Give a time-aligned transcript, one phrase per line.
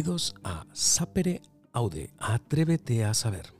[0.00, 1.42] Bienvenidos a Sapere
[1.74, 3.52] Aude, Atrévete a Saber.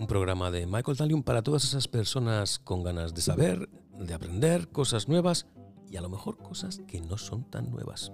[0.00, 4.66] Un programa de Michael Talium para todas esas personas con ganas de saber, de aprender
[4.66, 5.46] cosas nuevas
[5.88, 8.10] y a lo mejor cosas que no son tan nuevas.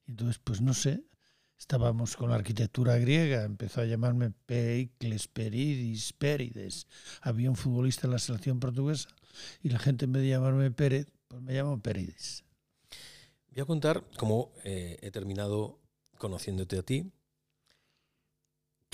[0.06, 1.04] Entonces, pues no sé,
[1.58, 6.86] estábamos con la arquitectura griega, empezó a llamarme Pericles, Peridis, Pérides.
[7.20, 9.10] Había un futbolista en la selección portuguesa
[9.62, 12.44] y la gente en vez de llamarme Pérez, pues me llamo Peridis.
[13.50, 15.80] Voy a contar cómo eh, he terminado
[16.18, 17.12] conociéndote a ti,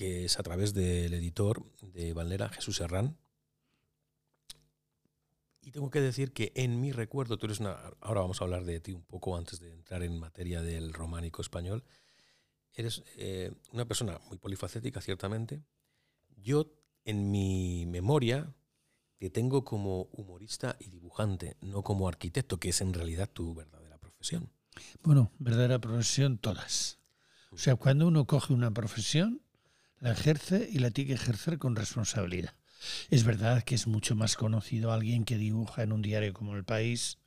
[0.00, 3.18] que es a través del editor de Valera, Jesús Herrán.
[5.60, 7.76] Y tengo que decir que en mi recuerdo, tú eres una.
[8.00, 11.42] Ahora vamos a hablar de ti un poco antes de entrar en materia del románico
[11.42, 11.84] español.
[12.72, 15.62] Eres eh, una persona muy polifacética, ciertamente.
[16.34, 16.72] Yo,
[17.04, 18.54] en mi memoria,
[19.18, 23.98] te tengo como humorista y dibujante, no como arquitecto, que es en realidad tu verdadera
[23.98, 24.50] profesión.
[25.02, 27.00] Bueno, verdadera profesión, todas.
[27.50, 29.42] O sea, cuando uno coge una profesión,
[30.00, 32.54] la ejerce y la tiene que ejercer con responsabilidad.
[33.10, 36.64] Es verdad que es mucho más conocido alguien que dibuja en un diario como El
[36.64, 37.18] País,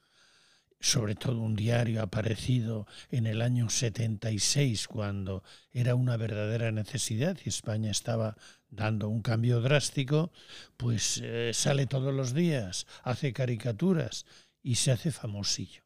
[0.80, 7.50] sobre todo un diario aparecido en el año 76, cuando era una verdadera necesidad y
[7.50, 8.36] España estaba
[8.70, 10.32] dando un cambio drástico,
[10.76, 14.26] pues eh, sale todos los días, hace caricaturas
[14.62, 15.84] y se hace famosillo.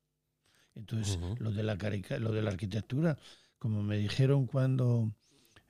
[0.74, 1.40] Entonces, uh -huh.
[1.40, 1.76] lo, de la
[2.20, 3.20] lo de la arquitectura,
[3.60, 5.12] como me dijeron cuando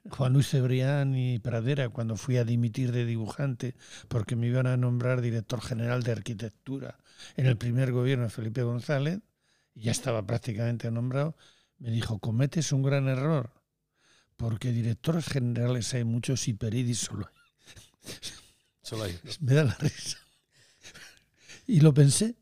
[0.10, 3.76] Juan Luis Cebrián y Pradera cuando fui a dimitir de dibujante
[4.08, 6.98] porque me iban a nombrar director general de arquitectura
[7.36, 9.20] en el primer gobierno de Felipe González,
[9.74, 11.36] y ya estaba prácticamente nombrado,
[11.80, 13.52] me dijo, cometes un gran error,
[14.36, 18.14] porque directores generales hay muchos y Peridis solo hay.
[18.82, 19.20] Solo hay.
[19.24, 19.32] ¿no?
[19.42, 20.18] Me da la risa.
[21.70, 22.36] Y lo pensé.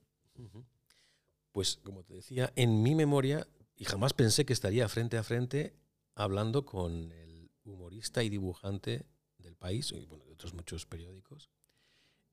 [1.51, 5.73] Pues como te decía, en mi memoria, y jamás pensé que estaría frente a frente
[6.13, 7.24] hablando con el
[7.65, 9.05] humorista y dibujante
[9.37, 11.49] del país, y bueno, de otros muchos periódicos,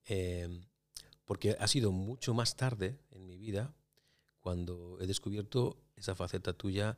[0.06, 0.48] eh,
[1.24, 3.74] porque ha sido mucho más tarde en mi vida
[4.40, 6.96] cuando he descubierto esa faceta tuya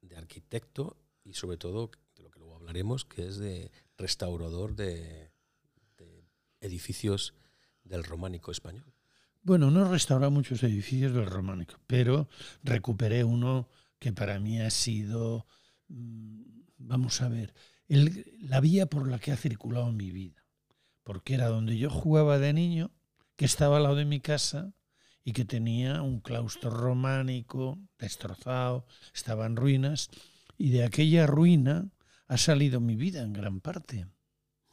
[0.00, 5.32] de arquitecto y sobre todo, de lo que luego hablaremos, que es de restaurador de,
[5.96, 6.28] de
[6.60, 7.34] edificios
[7.84, 8.92] del románico español.
[9.42, 12.28] Bueno, no he restaurado muchos edificios del románico, pero
[12.62, 15.46] recuperé uno que para mí ha sido,
[15.88, 16.42] mm,
[16.78, 17.54] vamos a ver,
[17.94, 20.46] el, la vía por la que ha circulado mi vida,
[21.02, 22.90] porque era donde yo jugaba de niño,
[23.36, 24.74] que estaba al lado de mi casa
[25.24, 30.08] y que tenía un claustro románico destrozado, estaba en ruinas,
[30.58, 31.90] y de aquella ruina
[32.28, 34.06] ha salido mi vida en gran parte.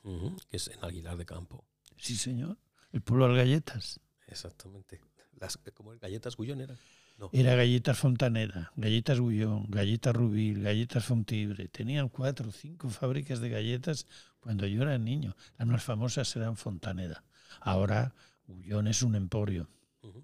[0.04, 1.66] Uh -huh, que es en Aguilar de Campo.
[1.98, 2.58] Sí, señor,
[2.92, 4.00] el pueblo de las galletas.
[4.28, 5.02] Exactamente.
[5.40, 6.00] Las, ¿Cómo es?
[6.00, 6.76] ¿Galletas Gullón era?
[7.20, 7.30] No.
[7.34, 11.68] Era galletas Fontaneda, galletas Gullón, galletas Rubil, galletas Fontibre.
[11.68, 14.08] Tenían cuatro o cinco fábricas de galletas
[14.40, 15.36] cuando yo era niño.
[15.58, 17.26] Las más famosas eran Fontaneda.
[17.60, 18.16] Ahora
[18.48, 19.68] Gullón es un emporio.
[20.02, 20.24] Uh -huh.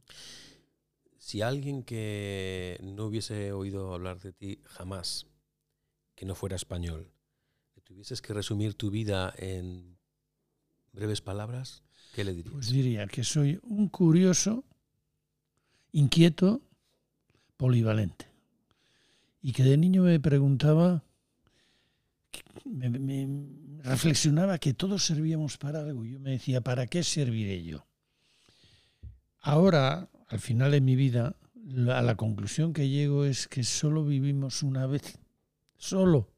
[1.18, 5.28] Si alguien que no hubiese oído hablar de ti jamás,
[6.16, 7.12] que no fuera español,
[7.86, 9.98] tuvieses que resumir tu vida en
[10.92, 11.84] breves palabras,
[12.14, 12.54] ¿qué le dirías?
[12.54, 14.66] Pues diría que soy un curioso,
[15.92, 16.62] inquieto,
[17.58, 18.28] polivalente.
[19.42, 21.04] Y que de niño me preguntaba
[22.66, 23.38] me,
[23.84, 26.06] reflexionaba que todos servíamos para algo.
[26.06, 27.86] Yo me decía, ¿para qué serviré yo?
[29.40, 31.36] Ahora, al final de mi vida,
[31.92, 35.20] a la conclusión que llego es que solo vivimos una vez,
[35.78, 36.32] solo,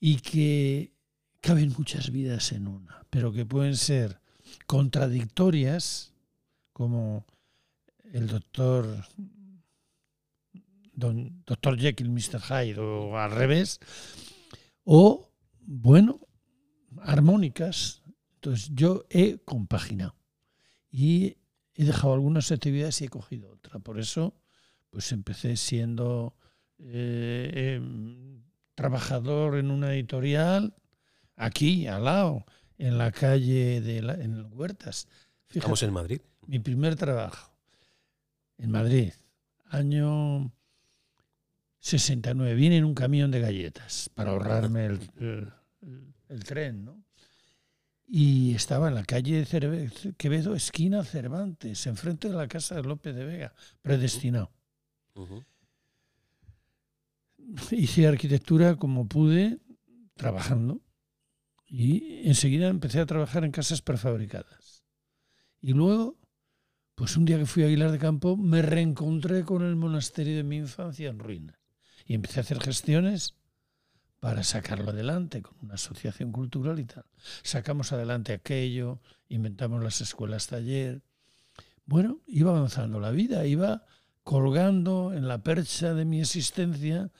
[0.00, 0.92] y que
[1.40, 4.20] caben muchas vidas en una, pero que pueden ser
[4.66, 6.12] contradictorias,
[6.72, 7.24] como
[8.12, 9.04] el doctor
[10.92, 12.40] don, doctor Jekyll, Mr.
[12.40, 13.80] Hyde, o al revés,
[14.84, 15.30] o,
[15.60, 16.20] bueno,
[17.00, 18.02] armónicas.
[18.34, 20.14] Entonces yo he compaginado
[20.90, 21.38] y
[21.74, 23.78] he dejado algunas actividades y he cogido otra.
[23.78, 24.34] Por eso,
[24.90, 26.36] pues empecé siendo
[26.78, 28.40] eh, eh,
[28.74, 30.74] trabajador en una editorial,
[31.36, 32.44] aquí, al lado,
[32.78, 35.06] en la calle de la, en Huertas.
[35.46, 36.20] Fíjate, Estamos en Madrid.
[36.46, 37.51] Mi primer trabajo
[38.62, 39.12] en Madrid,
[39.66, 40.52] año
[41.80, 42.54] 69.
[42.54, 45.52] Vine en un camión de galletas para ahorrarme el, el,
[46.28, 47.02] el tren, ¿no?
[48.06, 53.16] Y estaba en la calle de Quevedo, esquina Cervantes, enfrente de la casa de López
[53.16, 54.52] de Vega, predestinado.
[55.14, 55.44] Uh -huh.
[57.72, 59.58] Hice arquitectura como pude,
[60.14, 60.80] trabajando,
[61.66, 64.84] y enseguida empecé a trabajar en casas prefabricadas.
[65.60, 66.21] Y luego,
[66.94, 70.42] pues un día que fui a Aguilar de Campo, me reencontré con el monasterio de
[70.42, 71.56] mi infancia en ruinas.
[72.06, 73.34] Y empecé a hacer gestiones
[74.20, 77.04] para sacarlo adelante con una asociación cultural y tal.
[77.42, 81.02] Sacamos adelante aquello, inventamos las escuelas taller.
[81.86, 83.84] Bueno, iba avanzando la vida, iba
[84.22, 87.10] colgando en la percha de mi existencia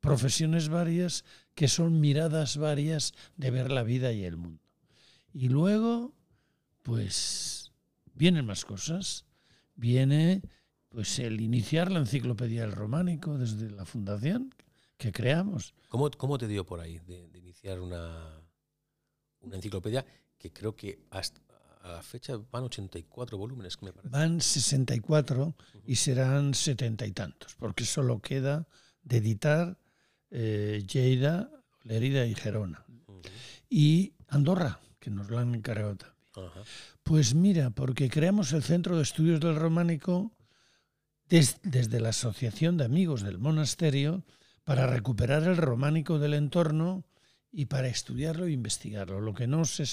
[0.00, 1.24] profesiones varias
[1.54, 4.62] que son miradas varias de ver la vida y el mundo.
[5.32, 6.14] Y luego,
[6.82, 7.67] pues,
[8.18, 9.24] vienen más cosas.
[9.74, 10.42] Viene
[10.88, 14.54] pues el iniciar la enciclopedia del románico desde la fundación
[14.96, 15.74] que creamos.
[15.88, 18.42] ¿Cómo, cómo te dio por ahí de, de iniciar una,
[19.40, 20.04] una, enciclopedia
[20.36, 21.40] que creo que hasta
[21.82, 24.10] a la fecha van 84 volúmenes, que me parece?
[24.10, 25.82] Van 64 uh -huh.
[25.86, 28.66] y serán setenta y tantos, porque solo queda
[29.02, 29.78] de editar
[30.30, 31.50] eh, Lleida,
[31.84, 32.84] Lerida y Gerona.
[33.06, 33.30] Uh -huh.
[33.70, 36.17] Y Andorra, que nos lo han encargado también.
[37.02, 40.32] Pues mira, porque creamos el Centro de Estudios del Románico
[41.28, 44.24] des, desde la Asociación de Amigos del Monasterio
[44.64, 47.04] para recuperar el románico del entorno
[47.50, 49.20] y para estudiarlo e investigarlo.
[49.20, 49.84] Lo que no se,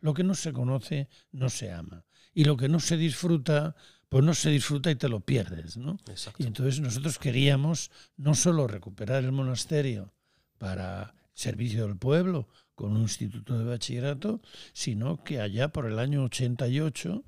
[0.00, 2.04] lo que no se conoce no se ama.
[2.32, 3.76] Y lo que no se disfruta,
[4.08, 5.76] pues no se disfruta y te lo pierdes.
[5.76, 5.98] ¿no?
[6.38, 10.14] Y entonces nosotros queríamos no solo recuperar el monasterio
[10.56, 14.40] para servicio del pueblo con un instituto de bachillerato,
[14.72, 17.24] sino que allá por el año 88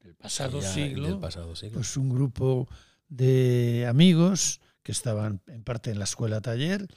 [0.00, 2.68] del pasado, siglo, del pasado siglo, pues un grupo
[3.08, 6.88] de amigos que estaban en parte en la escuela taller,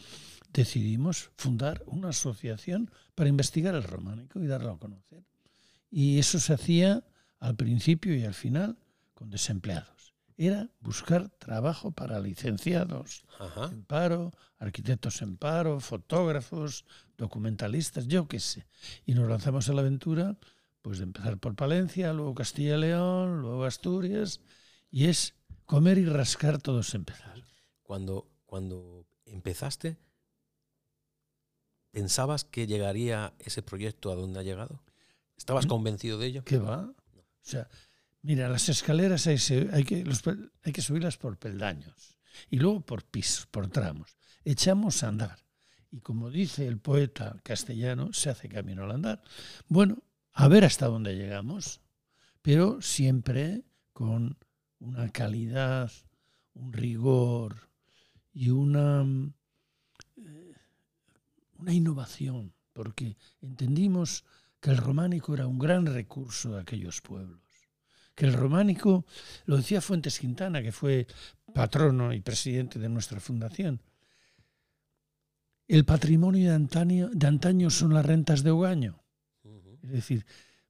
[0.52, 5.24] decidimos fundar una asociación para investigar el románico y darlo a conocer.
[5.92, 7.04] Y eso se hacía
[7.40, 8.78] al principio y al final
[9.14, 9.95] con desempleados.
[10.38, 13.70] Era buscar trabajo para licenciados Ajá.
[13.72, 16.86] en paro, arquitectos en paro, fotógrafos,
[17.18, 18.68] documentalistas, yo qué sé.
[19.06, 20.38] Y nos lanzamos a la aventura
[20.82, 24.42] pues de empezar por Palencia, luego Castilla y León, luego Asturias,
[24.92, 25.34] y es
[25.66, 27.44] comer y rascar todos empezar.
[27.82, 29.98] Cuando, cuando empezaste,
[31.90, 34.84] ¿pensabas que llegaría ese proyecto a donde ha llegado?
[35.38, 36.44] ¿Estabas convencido de ello?
[36.44, 36.82] ¿Qué va?
[36.84, 37.22] No.
[37.22, 37.68] O sea,
[38.26, 40.04] mira, las escaleras hay, que,
[40.74, 42.18] que subirlas por peldaños
[42.50, 44.18] y luego por pisos, por tramos.
[44.44, 45.46] Echamos a andar.
[45.92, 49.22] Y como dice el poeta castellano, se hace camino al andar.
[49.68, 50.04] Bueno,
[50.34, 51.82] a ver hasta dónde llegamos,
[52.42, 53.64] pero siempre
[53.94, 54.38] con
[54.80, 55.92] una calidad,
[56.54, 57.70] un rigor
[58.34, 59.06] y una,
[60.18, 60.54] eh,
[61.60, 64.26] una innovación, porque entendimos
[64.60, 67.45] que el románico era un gran recurso de aquellos pueblos.
[68.16, 69.06] Que el románico,
[69.46, 71.06] lo decía Fuentes Quintana, que fue
[71.54, 73.82] patrono y presidente de nuestra fundación,
[75.68, 79.04] el patrimonio de antaño, de antaño son las rentas de hogaño.
[79.84, 80.26] Es decir,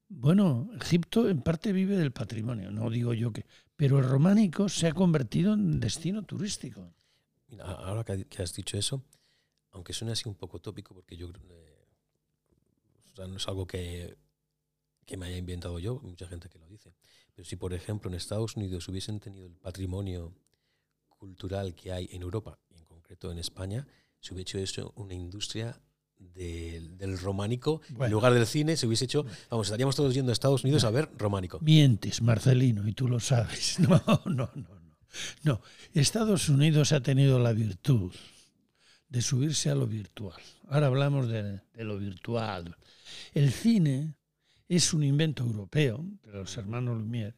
[0.10, 4.88] bueno, Egipto en parte vive del patrimonio, no digo yo que, pero el románico se
[4.88, 6.94] ha convertido en destino turístico.
[7.48, 9.04] Mira, ahora que has dicho eso,
[9.72, 11.88] aunque suene así un poco tópico, porque yo eh,
[13.12, 14.18] o sea, no es algo que,
[15.06, 16.94] que me haya inventado yo, mucha gente que lo dice,
[17.36, 20.34] pero si por ejemplo en Estados Unidos hubiesen tenido el patrimonio
[21.10, 23.86] cultural que hay en Europa, y en concreto en España,
[24.20, 25.80] se hubiera hecho eso una industria
[26.18, 30.32] del, del románico, bueno, en lugar del cine, se hubiese hecho, vamos, estaríamos todos yendo
[30.32, 31.60] a Estados Unidos a ver románico.
[31.62, 33.78] Mientes, Marcelino, y tú lo sabes.
[33.80, 34.86] No, no, no, no.
[35.44, 35.62] No,
[35.94, 38.14] Estados Unidos ha tenido la virtud
[39.08, 40.42] de subirse a lo virtual.
[40.68, 42.76] Ahora hablamos de, de lo virtual.
[43.34, 44.16] El cine
[44.68, 47.36] es un invento europeo de los hermanos Lumière,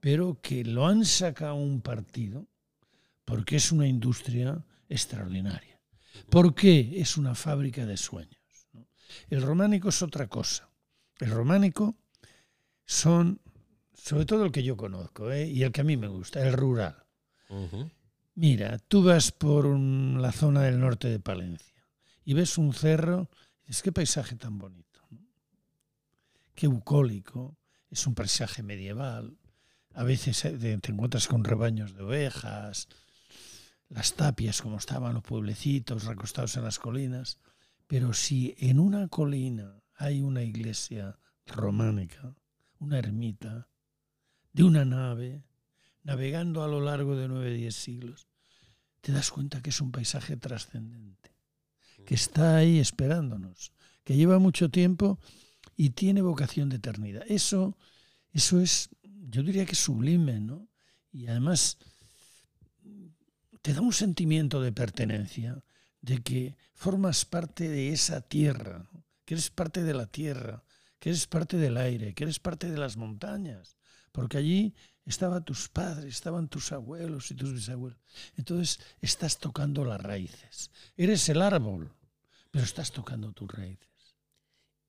[0.00, 2.46] pero que lo han sacado un partido
[3.24, 5.80] porque es una industria extraordinaria.
[6.30, 8.38] Porque es una fábrica de sueños.
[9.28, 10.70] El románico es otra cosa.
[11.18, 11.96] El románico
[12.84, 13.40] son,
[13.92, 15.46] sobre todo el que yo conozco ¿eh?
[15.46, 17.04] y el que a mí me gusta, el rural.
[18.34, 21.84] Mira, tú vas por la zona del norte de Palencia
[22.24, 23.30] y ves un cerro,
[23.66, 24.87] dices, qué paisaje tan bonito,
[26.58, 27.56] qué bucólico,
[27.88, 29.38] es un paisaje medieval,
[29.94, 32.88] a veces eh, te encuentras con rebaños de ovejas,
[33.88, 37.38] las tapias como estaban los pueblecitos recostados en las colinas,
[37.86, 42.34] pero si en una colina hay una iglesia románica,
[42.80, 43.68] una ermita,
[44.52, 45.44] de una nave,
[46.02, 48.26] navegando a lo largo de nueve, diez siglos,
[49.00, 51.36] te das cuenta que es un paisaje trascendente,
[52.04, 53.70] que está ahí esperándonos,
[54.02, 55.20] que lleva mucho tiempo
[55.78, 57.22] y tiene vocación de eternidad.
[57.28, 57.78] Eso,
[58.32, 58.90] eso es,
[59.30, 60.68] yo diría que sublime, ¿no?
[61.12, 61.78] Y además
[63.62, 65.62] te da un sentimiento de pertenencia,
[66.00, 68.90] de que formas parte de esa tierra,
[69.24, 70.64] que eres parte de la tierra,
[70.98, 73.76] que eres parte del aire, que eres parte de las montañas,
[74.10, 74.74] porque allí
[75.06, 78.00] estaban tus padres, estaban tus abuelos y tus bisabuelos.
[78.36, 80.72] Entonces estás tocando las raíces.
[80.96, 81.94] Eres el árbol,
[82.50, 83.88] pero estás tocando tus raíces.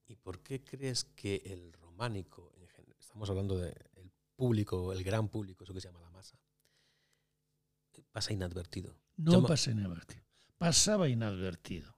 [0.10, 2.52] ¿Y por qué crees que el románico,
[3.00, 6.36] estamos hablando del público, el gran público, eso que se llama la masa,
[8.12, 8.98] pasa inadvertido?
[9.18, 10.24] No pasa inadvertido.
[10.58, 11.96] Pasaba inadvertido.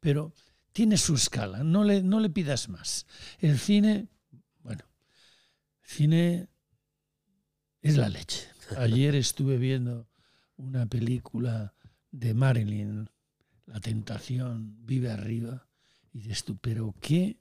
[0.00, 0.34] Pero
[0.72, 3.06] tiene su escala, no le, no le pidas más.
[3.38, 4.08] El cine,
[4.62, 4.84] bueno,
[5.82, 6.48] el cine
[7.80, 8.48] es la leche.
[8.76, 10.10] Ayer estuve viendo
[10.56, 11.74] una película
[12.10, 13.08] de Marilyn,
[13.64, 15.66] La tentación, vive arriba,
[16.12, 17.38] y dices tú, pero qué,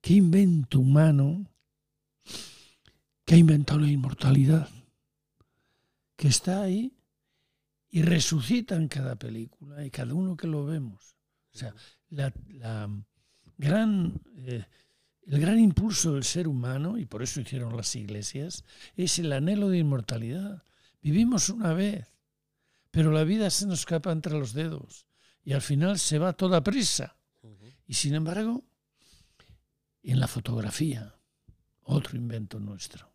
[0.00, 1.50] qué invento humano
[3.24, 4.68] que ha inventado la inmortalidad,
[6.16, 6.92] que está ahí
[7.88, 11.16] y resucita en cada película y cada uno que lo vemos.
[11.54, 11.74] O sea,
[12.10, 12.32] la,
[13.58, 14.20] gran...
[14.36, 14.64] Eh,
[15.26, 19.68] el gran impulso del ser humano, y por eso hicieron las iglesias, es el anhelo
[19.68, 20.62] de inmortalidad.
[21.02, 22.06] Vivimos una vez,
[22.92, 25.06] pero la vida se nos escapa entre los dedos
[25.44, 27.16] y al final se va toda prisa.
[27.88, 28.64] Y sin embargo,
[30.12, 31.14] en la fotografía,
[31.82, 33.12] otro invento nuestro,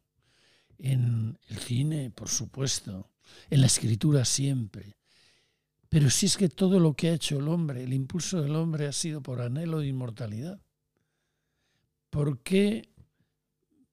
[0.78, 3.10] en el cine, por supuesto,
[3.50, 4.98] en la escritura siempre.
[5.88, 8.88] Pero si es que todo lo que ha hecho el hombre, el impulso del hombre
[8.88, 10.62] ha sido por anhelo de inmortalidad.
[12.10, 12.90] ¿Por qué,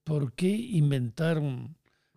[0.03, 1.77] por qué inventaron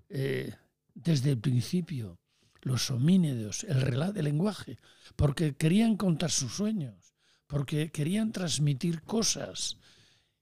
[0.09, 0.55] eh,
[0.95, 2.19] desde el principio
[2.61, 4.79] los homínidos el relato del lenguaje?
[5.15, 7.13] Porque querían contar sus sueños,
[7.45, 9.77] porque querían transmitir cosas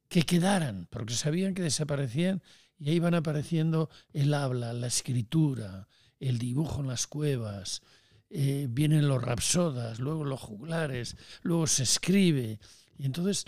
[0.09, 2.43] que quedaran, porque sabían que desaparecían
[2.77, 5.87] y ahí van apareciendo el habla, la escritura,
[6.19, 7.81] el dibujo en las cuevas,
[8.29, 12.59] eh, vienen los rapsodas, luego los juglares, luego se escribe.
[12.97, 13.45] Y entonces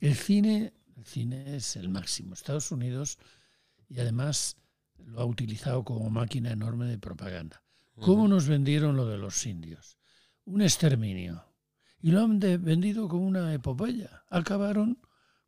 [0.00, 2.34] el cine el cine es el máximo.
[2.34, 3.18] Estados Unidos,
[3.88, 4.56] y además
[5.04, 7.64] lo ha utilizado como máquina enorme de propaganda.
[7.96, 9.98] ¿Cómo nos vendieron lo de los indios?
[10.44, 11.44] Un exterminio.
[12.00, 14.24] Y lo han vendido como una epopeya.
[14.30, 14.98] Acabaron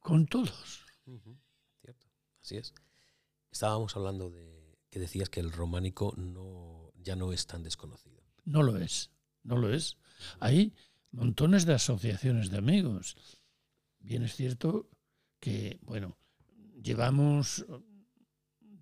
[0.05, 0.85] con todos.
[1.81, 2.07] Cierto,
[2.43, 2.75] así es.
[3.51, 8.23] Estábamos hablando de que decías que el románico no, ya no es tan desconocido.
[8.45, 9.11] No lo es,
[9.45, 9.97] no lo es.
[10.41, 10.75] Hay
[11.11, 13.17] montones de asociaciones de amigos.
[13.99, 14.91] Bien es cierto
[15.41, 16.19] que, bueno,
[16.83, 17.65] llevamos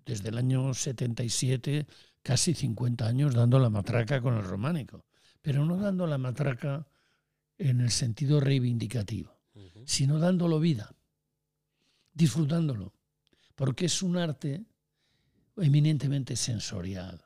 [0.05, 1.87] desde el año 77
[2.21, 5.05] casi 50 años dando la matraca con el románico,
[5.41, 6.85] pero no dando la matraca
[7.57, 9.39] en el sentido reivindicativo,
[9.85, 10.93] sino dándolo vida,
[12.13, 12.93] disfrutándolo,
[13.55, 14.63] porque es un arte
[15.57, 17.23] eminentemente sensorial.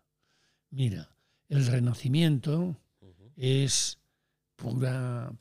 [0.69, 1.09] Mira,
[1.49, 2.77] el renacimiento
[3.35, 3.99] es
[4.55, 5.31] pura,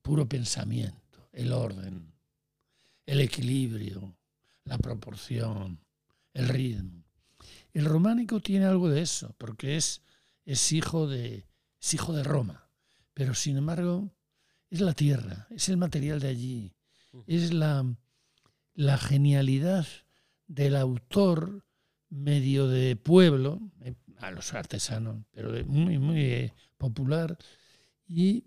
[0.00, 2.12] puro pensamiento, el orden,
[3.06, 4.16] el equilibrio,
[4.64, 5.80] la proporción,
[6.32, 7.04] el ritmo.
[7.72, 10.02] El románico tiene algo de eso, porque es,
[10.44, 11.46] es, hijo, de,
[11.92, 12.68] hijo de Roma,
[13.14, 14.14] pero sin embargo
[14.70, 16.74] es la tierra, es el material de allí,
[17.26, 17.84] es la,
[18.74, 19.86] la genialidad
[20.46, 21.64] del autor
[22.08, 27.36] medio de pueblo, eh, a los artesanos, pero muy, muy eh, popular,
[28.06, 28.44] y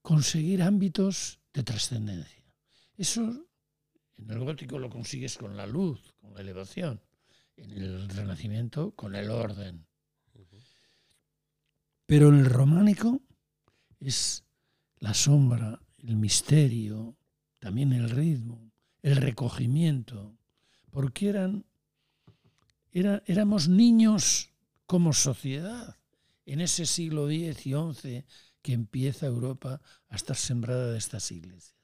[0.00, 2.42] conseguir ámbitos de trascendencia.
[2.96, 3.46] Eso
[4.16, 7.00] en el gótico lo consigues con la luz, con la elevación.
[7.56, 9.86] En el renacimiento con el orden.
[12.06, 13.20] Pero en el románico
[14.00, 14.44] es
[14.98, 17.16] la sombra, el misterio,
[17.58, 18.71] también el ritmo,
[19.02, 20.36] el recogimiento,
[20.90, 21.66] porque eran,
[22.92, 24.50] era, éramos niños
[24.86, 25.96] como sociedad
[26.46, 28.24] en ese siglo X y XI
[28.62, 31.74] que empieza Europa a estar sembrada de estas iglesias.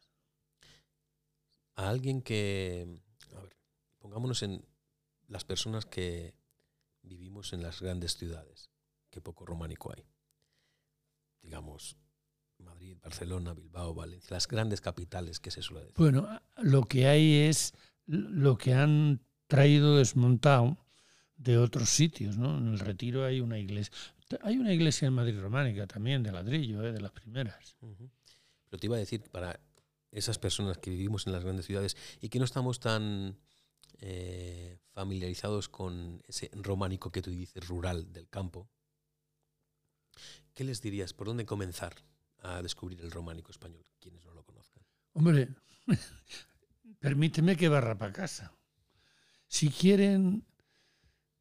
[1.74, 3.02] A alguien que,
[3.36, 3.56] a ver,
[3.98, 4.64] pongámonos en
[5.26, 6.34] las personas que
[7.02, 8.70] vivimos en las grandes ciudades,
[9.10, 10.04] que poco románico hay.
[11.42, 11.96] Digamos,
[12.58, 15.96] Madrid, Barcelona, Bilbao, Valencia, las grandes capitales que se suele decir.
[15.96, 17.72] Bueno, lo que hay es
[18.06, 20.76] lo que han traído desmontado
[21.36, 22.58] de otros sitios, ¿no?
[22.58, 23.92] En el Retiro hay una iglesia.
[24.42, 26.92] Hay una iglesia en Madrid románica también, de ladrillo, ¿eh?
[26.92, 27.76] de las primeras.
[27.80, 29.58] Pero te iba a decir, para
[30.10, 33.38] esas personas que vivimos en las grandes ciudades y que no estamos tan
[34.00, 38.68] eh, familiarizados con ese románico que tú dices, rural, del campo,
[40.54, 41.14] ¿qué les dirías?
[41.14, 41.94] ¿Por dónde comenzar
[42.40, 44.82] a descubrir el románico español, quienes no lo conozcan?
[45.12, 45.48] Hombre,
[46.98, 48.52] permíteme que barra para casa.
[49.46, 50.44] Si quieren,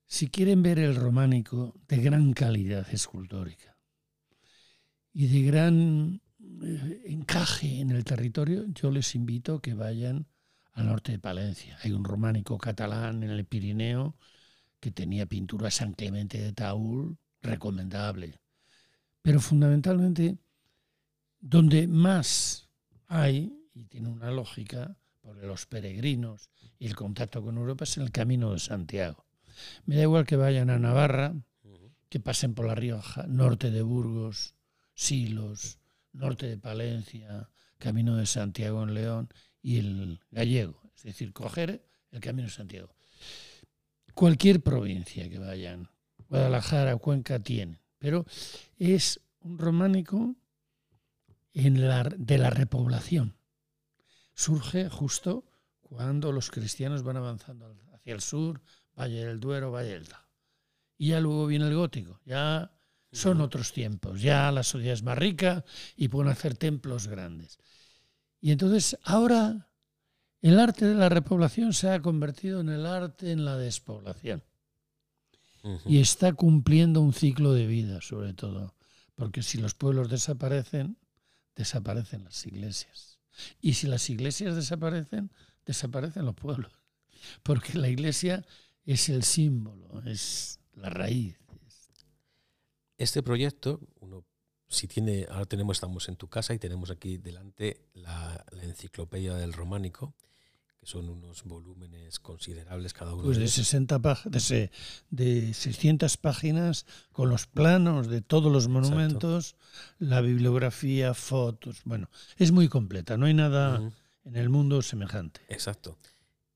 [0.06, 3.78] si quieren ver el románico de gran calidad escultórica
[5.14, 6.22] y de gran
[6.64, 10.28] eh, encaje en el territorio, yo les invito que vayan
[10.74, 11.78] al norte de Palencia.
[11.84, 14.16] Hay un románico catalán en el Pirineo
[14.80, 18.40] que tenía pintura San Clemente de Taúl, recomendable.
[19.22, 20.38] Pero fundamentalmente,
[21.40, 22.70] donde más
[23.08, 28.04] hay, y tiene una lógica, por los peregrinos y el contacto con Europa, es en
[28.04, 29.26] el Camino de Santiago.
[29.86, 31.36] Me da igual que vayan a Navarra,
[32.10, 34.56] que pasen por La Rioja, norte de Burgos,
[34.94, 35.80] Silos,
[36.14, 39.30] norte de Palencia, Camino de Santiago en León,
[39.62, 42.96] y el gallego, es decir, coger el Camino de Santiago.
[44.14, 45.90] Cualquier provincia que vayan,
[46.30, 48.26] Guadalajara, Cuenca, tienen, pero
[48.78, 50.36] es un románico
[51.66, 53.36] en la, de la repoblación.
[54.36, 55.46] Surge justo
[55.82, 58.62] cuando los cristianos van avanzando hacia el sur,
[58.96, 60.30] Valle del Duero, Valle del Ta.
[60.98, 62.72] Y ya luego viene el gótico, ya
[63.12, 65.66] son otros tiempos, ya la sociedad es más rica
[65.96, 67.58] y pueden hacer templos grandes.
[68.40, 69.70] Y entonces ahora
[70.42, 74.44] el arte de la repoblación se ha convertido en el arte en la despoblación.
[75.86, 78.76] Y está cumpliendo un ciclo de vida, sobre todo.
[79.16, 80.98] Porque si los pueblos desaparecen,
[81.58, 83.20] desaparecen las iglesias.
[83.60, 85.32] Y si las iglesias desaparecen,
[85.66, 86.72] desaparecen los pueblos.
[87.44, 88.46] Porque la iglesia
[88.86, 91.38] es el símbolo, es la raíz.
[92.98, 94.26] Este proyecto, uno
[94.70, 99.54] si tiene, ahora tenemos, estamos en tu casa y tenemos aquí delante la, enciclopedia del
[99.54, 100.16] románico,
[100.88, 103.26] son unos volúmenes considerables cada uno.
[103.26, 104.72] Pues de, 60 de,
[105.10, 109.58] de 600 páginas con los planos de todos los monumentos,
[110.00, 111.82] la bibliografía, fotos.
[111.84, 113.92] Bueno, es muy completa, no hay nada
[114.24, 115.42] en el mundo semejante.
[115.50, 115.98] Exacto.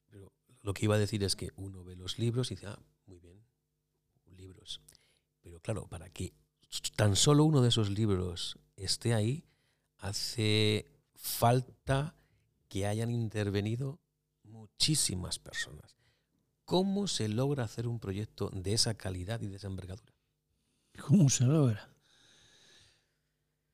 [0.10, 2.80] Pero lo que iba a decir es que uno ve los libros y dice, ah,
[3.08, 3.44] muy bien,
[4.38, 4.80] libros.
[5.41, 6.32] Pero claro, para que
[6.96, 9.44] tan solo uno de esos libros esté ahí,
[9.98, 12.15] hace falta
[12.70, 14.00] que hayan intervenido
[14.82, 15.96] muchísimas personas.
[16.65, 20.12] ¿Cómo se logra hacer un proyecto de esa calidad y de esa envergadura?
[21.00, 21.88] ¿Cómo se logra?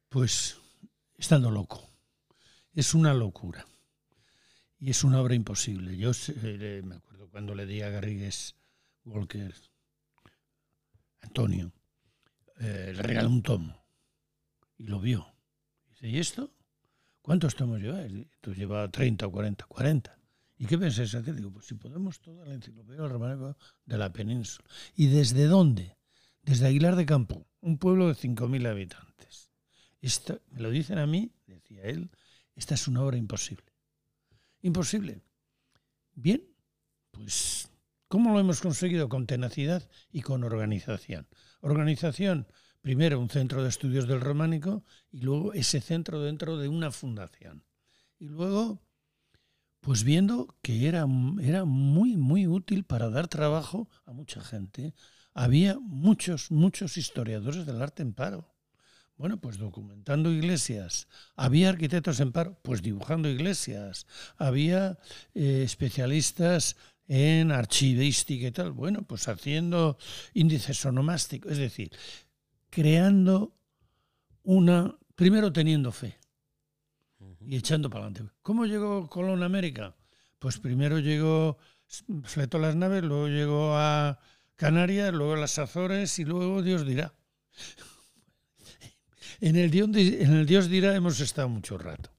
[0.10, 0.58] Pues
[1.18, 1.90] estando loco.
[2.74, 3.66] Es una locura.
[4.80, 5.96] Y es una obra imposible.
[5.96, 6.12] Yo
[6.44, 8.56] eh, me acuerdo cuando le di a Garrigues
[9.06, 9.56] Walker,
[11.22, 11.72] Antonio,
[12.60, 13.82] eh, le regaló un tomo
[14.78, 15.26] y lo vio.
[15.88, 16.52] Dice, ¿y esto?
[17.22, 18.02] ¿Cuántos tomos lleva?
[18.42, 20.17] Tú lleva 30 o 40, 40.
[20.58, 21.36] ¿Y qué pensáis hacer?
[21.36, 24.68] Digo, pues si podemos toda la enciclopedia del románico de la península.
[24.96, 25.98] ¿Y desde dónde?
[26.42, 29.52] Desde Aguilar de Campo, un pueblo de 5.000 habitantes.
[30.02, 32.10] Esto, me lo dicen a mí, decía él,
[32.56, 33.72] esta es una obra imposible.
[34.62, 35.22] Imposible.
[36.14, 36.44] Bien,
[37.12, 37.70] pues,
[38.08, 39.10] ¿cómo lo hemos conseguido?
[39.10, 41.28] Con tenacidad y con organización.
[41.62, 42.48] Organización,
[42.82, 47.64] primero un centro de estudios del románico y luego ese centro dentro de una fundación.
[48.18, 48.82] Y luego,
[49.88, 51.08] pues viendo que era,
[51.42, 54.94] era muy, muy útil para dar trabajo a mucha gente.
[55.34, 58.54] Había muchos, muchos historiadores del arte en paro.
[59.16, 61.08] Bueno, pues documentando iglesias.
[61.38, 64.08] Había arquitectos en paro, pues dibujando iglesias.
[64.36, 65.00] Había
[65.34, 66.76] eh, especialistas
[67.08, 68.74] en archivística y tal.
[68.74, 69.98] Bueno, pues haciendo
[70.34, 71.92] índices onomásticos, es decir,
[72.70, 73.56] creando
[74.44, 76.17] una, primero teniendo fe
[77.48, 78.34] y echando para adelante.
[78.42, 79.96] ¿Cómo llegó Colón a América?
[80.38, 81.58] Pues primero llegó,
[82.24, 84.20] fletó las naves, luego llegó a
[84.58, 87.14] Canarias, luego a las Azores y luego Dios dirá.
[89.40, 92.10] En el, en el Dios dirá hemos estado mucho rato,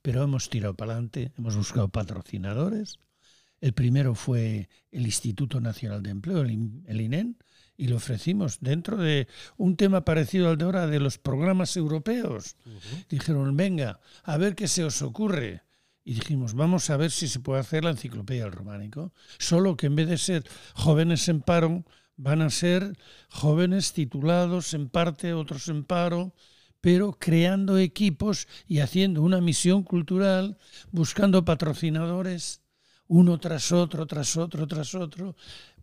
[0.00, 2.98] pero hemos tirado para adelante, hemos buscado patrocinadores.
[3.60, 7.36] El primero fue el Instituto Nacional de Empleo, el, INEN,
[7.76, 12.56] y lo ofrecimos dentro de un tema parecido al de ahora de los programas europeos.
[13.08, 15.62] Dijeron, venga, a ver qué se os ocurre.
[16.04, 19.12] Y dijimos, vamos a ver si se puede hacer la enciclopedia del románico.
[19.38, 21.84] Solo que en vez de ser jóvenes en paro,
[22.16, 22.96] van a ser
[23.28, 26.34] jóvenes titulados en parte, otros en paro,
[26.80, 30.58] pero creando equipos y haciendo una misión cultural,
[30.92, 32.62] buscando patrocinadores,
[33.08, 35.36] uno tras otro, tras otro, tras otro,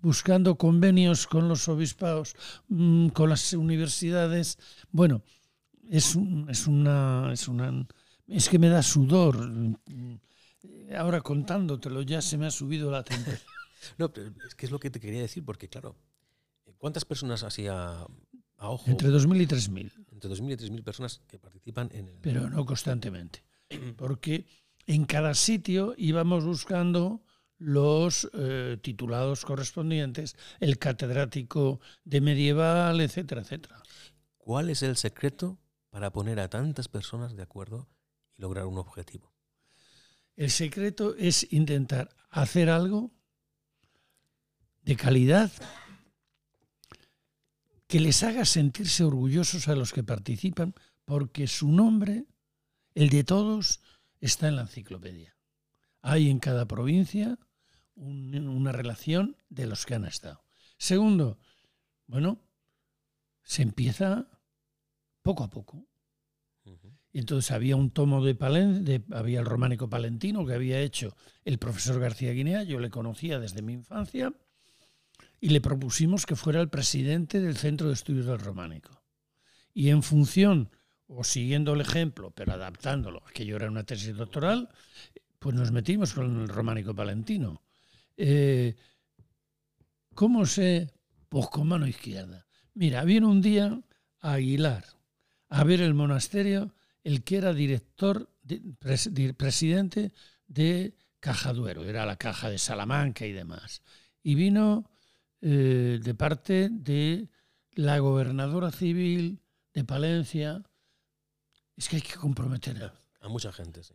[0.04, 2.36] buscando convenios con los obispados,
[2.68, 4.60] mm, con las universidades.
[4.92, 5.24] Bueno,
[5.90, 6.16] es,
[6.50, 7.88] es una, es una,
[8.28, 9.50] es que me da sudor.
[10.96, 13.52] Ahora contándotelo ya se me ha subido la temperatura.
[13.98, 15.96] no, pero es que es lo que te quería decir, porque claro,
[16.84, 18.06] ¿Cuántas personas así a,
[18.58, 18.92] ojo?
[18.92, 19.92] Entre 2.000 y 3.000.
[20.12, 22.16] Entre 2.000 y 3.000 personas que participan en el...
[22.16, 23.42] Pero no constantemente.
[23.96, 24.46] Porque
[24.86, 27.24] en cada sitio íbamos buscando
[27.58, 33.82] los eh, titulados correspondientes, el catedrático de medieval, etcétera, etcétera.
[34.38, 37.88] ¿Cuál es el secreto para poner a tantas personas de acuerdo
[38.38, 39.34] y lograr un objetivo?
[40.36, 43.12] El secreto es intentar hacer algo
[44.82, 45.52] de calidad
[47.88, 50.74] que les haga sentirse orgullosos a los que participan,
[51.06, 52.26] porque su nombre,
[52.96, 53.82] el de todos,
[54.20, 55.36] está en la enciclopedia.
[56.04, 57.40] Hay en cada provincia
[57.96, 60.44] una relación de los que han estado.
[60.78, 61.40] Segundo,
[62.08, 62.40] bueno,
[63.42, 64.28] se empieza
[65.22, 65.88] poco a poco.
[67.12, 71.58] Y entonces había un tomo de, Palen, había el románico palentino que había hecho el
[71.58, 74.34] profesor García Guinea, yo le conocía desde mi infancia,
[75.40, 79.04] y le propusimos que fuera el presidente del Centro de Estudios del Románico.
[79.74, 80.72] Y en función,
[81.08, 84.70] o siguiendo el ejemplo, pero adaptándolo, aquello era una tesis doctoral,
[85.44, 87.62] pues nos metimos con el románico palentino.
[88.16, 88.78] Eh,
[90.16, 90.90] ¿Cómo sé?
[91.28, 92.48] Pues con mano izquierda.
[92.76, 93.78] Mira, viene un día
[94.22, 94.86] a Aguilar
[95.50, 98.30] a ver el monasterio el que era director,
[99.36, 100.14] presidente
[100.48, 103.82] de Cajaduero, era la caja de Salamanca y demás.
[104.22, 104.90] Y vino
[105.42, 107.28] eh, de parte de
[107.74, 109.42] la gobernadora civil
[109.74, 110.64] de Palencia.
[111.76, 113.94] Es que hay que comprometer a, mucha gente, sí.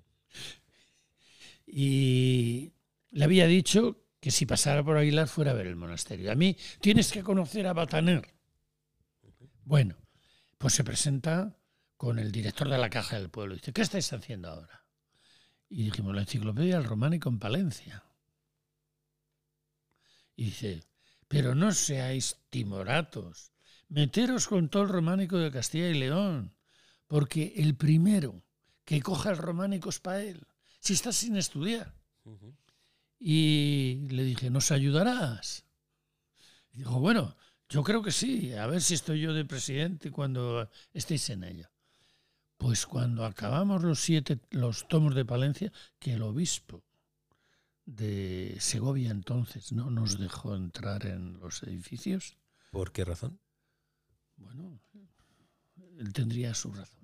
[1.70, 2.72] Y
[3.10, 6.32] le había dicho que si pasara por Aguilar fuera a ver el monasterio.
[6.32, 8.34] A mí tienes que conocer a Bataner.
[9.64, 9.96] Bueno,
[10.56, 11.58] pues se presenta
[11.96, 13.54] con el director de la Caja del Pueblo.
[13.54, 14.86] Dice, ¿qué estáis haciendo ahora?
[15.68, 18.02] Y dijimos, la enciclopedia del románico en Palencia.
[20.34, 20.84] Y dice,
[21.28, 23.52] pero no seáis timoratos.
[23.88, 26.56] Meteros con todo el románico de Castilla y León,
[27.06, 28.42] porque el primero
[28.84, 30.46] que coja el románico es para él,
[30.80, 31.94] si está sin estudiar.
[33.18, 35.64] Y le dije, ¿nos ayudarás?
[36.72, 37.36] Y dijo, bueno,
[37.68, 41.70] yo creo que sí, a ver si estoy yo de presidente cuando estéis en ella.
[42.56, 46.82] Pues cuando acabamos los siete, los tomos de Palencia, que el obispo
[47.84, 52.36] de Segovia entonces no nos dejó entrar en los edificios.
[52.70, 53.38] ¿Por qué razón?
[54.36, 54.80] Bueno,
[55.98, 56.97] él tendría sus razones.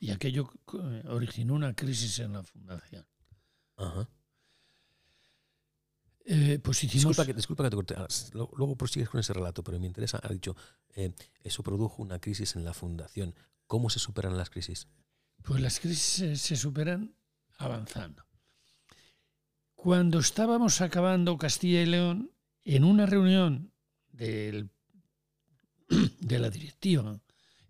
[0.00, 3.06] Y aquello eh, originó una crisis en la fundación.
[3.76, 4.08] Ajá.
[6.24, 7.16] Eh, pues hicimos...
[7.16, 7.94] disculpa, que, disculpa que te corte.
[7.96, 10.20] Ah, luego prosigues con ese relato, pero me interesa.
[10.22, 10.54] Ha dicho,
[10.94, 13.34] eh, eso produjo una crisis en la fundación.
[13.66, 14.88] ¿Cómo se superan las crisis?
[15.42, 17.14] Pues las crisis se superan
[17.56, 18.24] avanzando.
[19.74, 22.30] Cuando estábamos acabando Castilla y León,
[22.64, 23.72] en una reunión
[24.12, 24.70] del,
[26.20, 27.18] de la directiva,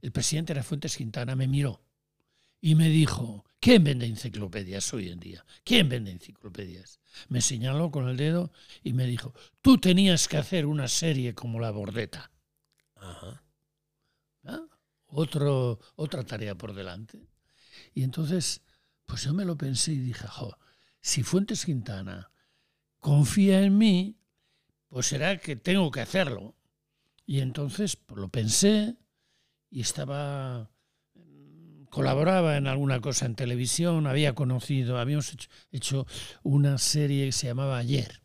[0.00, 1.80] el presidente de la Fuentes Quintana me miró
[2.60, 5.44] y me dijo, ¿quién vende enciclopedias hoy en día?
[5.64, 7.00] ¿Quién vende enciclopedias?
[7.28, 11.60] Me señaló con el dedo y me dijo, tú tenías que hacer una serie como
[11.60, 12.30] La Bordeta.
[12.96, 13.44] Ajá.
[14.44, 14.66] ¿Ah?
[15.06, 17.28] Otro, otra tarea por delante.
[17.94, 18.62] Y entonces,
[19.06, 20.56] pues yo me lo pensé y dije, jo,
[21.00, 22.30] si Fuentes Quintana
[22.98, 24.18] confía en mí,
[24.88, 26.56] pues será que tengo que hacerlo.
[27.24, 28.96] Y entonces pues, lo pensé
[29.70, 30.70] y estaba
[31.90, 35.36] colaboraba en alguna cosa en televisión, había conocido, habíamos
[35.72, 36.06] hecho,
[36.42, 38.22] una serie que se llamaba Ayer.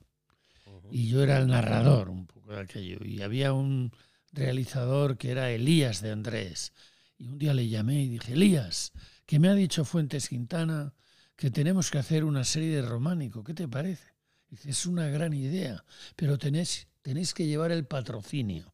[0.91, 2.99] Y yo era el narrador un poco de aquello.
[3.03, 3.91] Y había un
[4.31, 6.73] realizador que era Elías de Andrés.
[7.17, 8.91] Y un día le llamé y dije, Elías,
[9.25, 10.93] que me ha dicho Fuentes Quintana
[11.35, 13.43] que tenemos que hacer una serie de románico.
[13.43, 14.13] ¿Qué te parece?
[14.49, 15.83] Dice, es una gran idea,
[16.15, 18.73] pero tenéis, tenéis que llevar el patrocinio.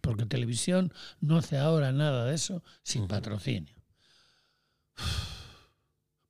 [0.00, 3.77] Porque porque televisión no hace ahora nada de eso sin patrocinio.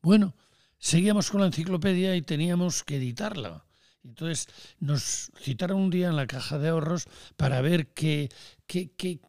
[0.03, 0.35] Bueno,
[0.79, 3.65] seguíamos con la enciclopedia y teníamos que editarla.
[4.05, 4.49] Entonces
[4.81, 8.31] nos citaron un día en la caja de ahorros para ver qué,
[8.67, 9.21] qué, qué,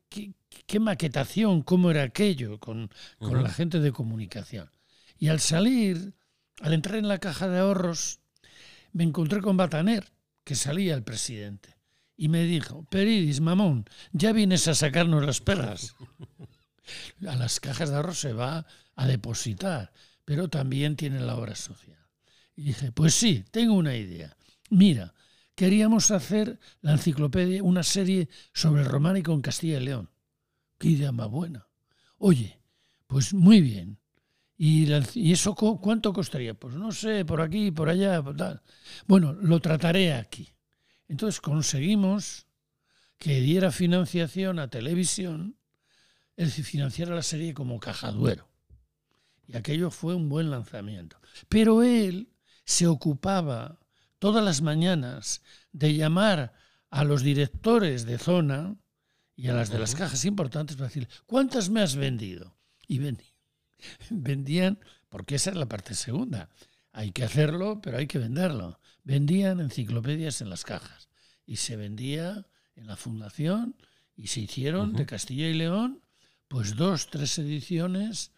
[0.65, 4.71] qué, maquetación, cómo era aquello con, con la gente de comunicación.
[5.17, 6.13] Y al salir,
[6.61, 8.19] al entrar en la caja de ahorros,
[8.93, 10.11] me encontré con Bataner,
[10.43, 11.75] que salía el presidente,
[12.15, 15.95] y me dijo, Peridis, mamón, ya vienes a sacarnos las perras.
[17.27, 18.65] A las cajas de ahorros se va
[18.99, 19.93] a depositar,
[20.25, 22.05] pero también tiene la obra social.
[22.53, 24.35] Y dije, pues sí, tengo una idea.
[24.69, 25.13] Mira,
[25.55, 30.09] queríamos hacer la enciclopedia, una serie sobre el románico en Castilla y León.
[30.77, 31.65] Qué idea más buena.
[32.17, 32.59] Oye,
[33.07, 33.99] pues muy bien.
[34.57, 34.91] ¿Y,
[35.31, 36.53] eso cuánto costaría?
[36.53, 38.61] Pues no sé, por aquí, por allá, por tal.
[39.07, 40.49] Bueno, lo trataré aquí.
[41.07, 42.47] Entonces conseguimos
[43.17, 45.55] que diera financiación a televisión,
[46.35, 48.48] el financiara la serie como Cajaduero.
[49.49, 51.19] Y aquello fue un buen lanzamiento.
[51.49, 52.29] Pero él
[52.65, 53.79] se ocupaba
[54.19, 56.53] todas las mañanas de llamar
[56.91, 58.75] a los directores de zona
[59.35, 62.55] y a las de las cajas importantes para decir, ¿cuántas me has vendido?
[62.87, 62.99] Y
[64.11, 66.49] vendían, porque esa es la parte segunda.
[66.91, 68.79] Hay que hacerlo, pero hay que venderlo.
[69.03, 71.09] Vendían enciclopedias en las cajas
[71.47, 73.75] y se vendía en la fundación
[74.15, 76.03] y se hicieron de Castilla y León
[76.47, 78.31] pues dos, tres ediciones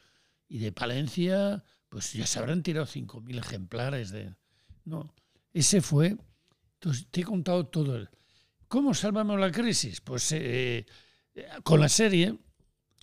[0.51, 4.35] y de Palencia pues ya se habrán tirado 5.000 ejemplares de...
[4.83, 5.13] No,
[5.53, 6.17] ese fue.
[6.73, 8.09] Entonces, te he contado todo.
[8.67, 10.01] ¿Cómo salvamos la crisis?
[10.01, 10.85] Pues eh,
[11.63, 12.37] con la serie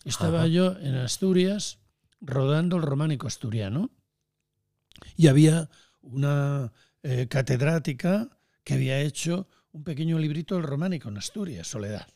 [0.05, 1.79] estaba yo en Asturias
[2.21, 3.91] rodando el románico asturiano
[5.17, 5.71] y había
[6.03, 8.29] una eh, catedrática
[8.63, 12.09] que había hecho un pequeño librito del románico en Asturias, Soledad.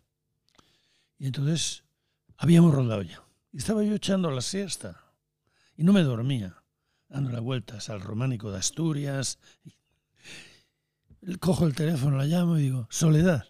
[1.18, 1.84] Y entonces
[2.36, 3.22] habíamos rodado ya.
[3.50, 5.01] Y estaba yo echando la siesta
[5.76, 6.62] y no me dormía,
[7.08, 9.38] dando vueltas al románico de Asturias
[11.38, 13.44] cojo el teléfono, la llamo y digo, Soledad,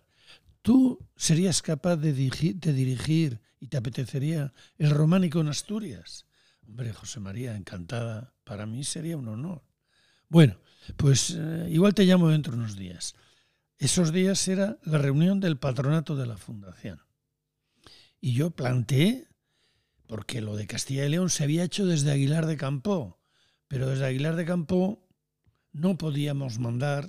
[0.62, 6.26] ¿tú serías capaz de dirigir, y te apetecería el románico en Asturias?
[6.66, 8.34] Hombre, José María, encantada.
[8.44, 9.62] Para mí sería un honor.
[10.28, 10.58] Bueno,
[10.96, 13.14] pues eh, igual te llamo dentro de unos días.
[13.78, 17.00] Esos días era la reunión del patronato de la fundación.
[18.20, 19.28] Y yo planteé,
[20.12, 23.18] porque lo de Castilla y León se había hecho desde Aguilar de Campo,
[23.66, 25.08] pero desde Aguilar de Campo
[25.72, 27.06] no podíamos mandar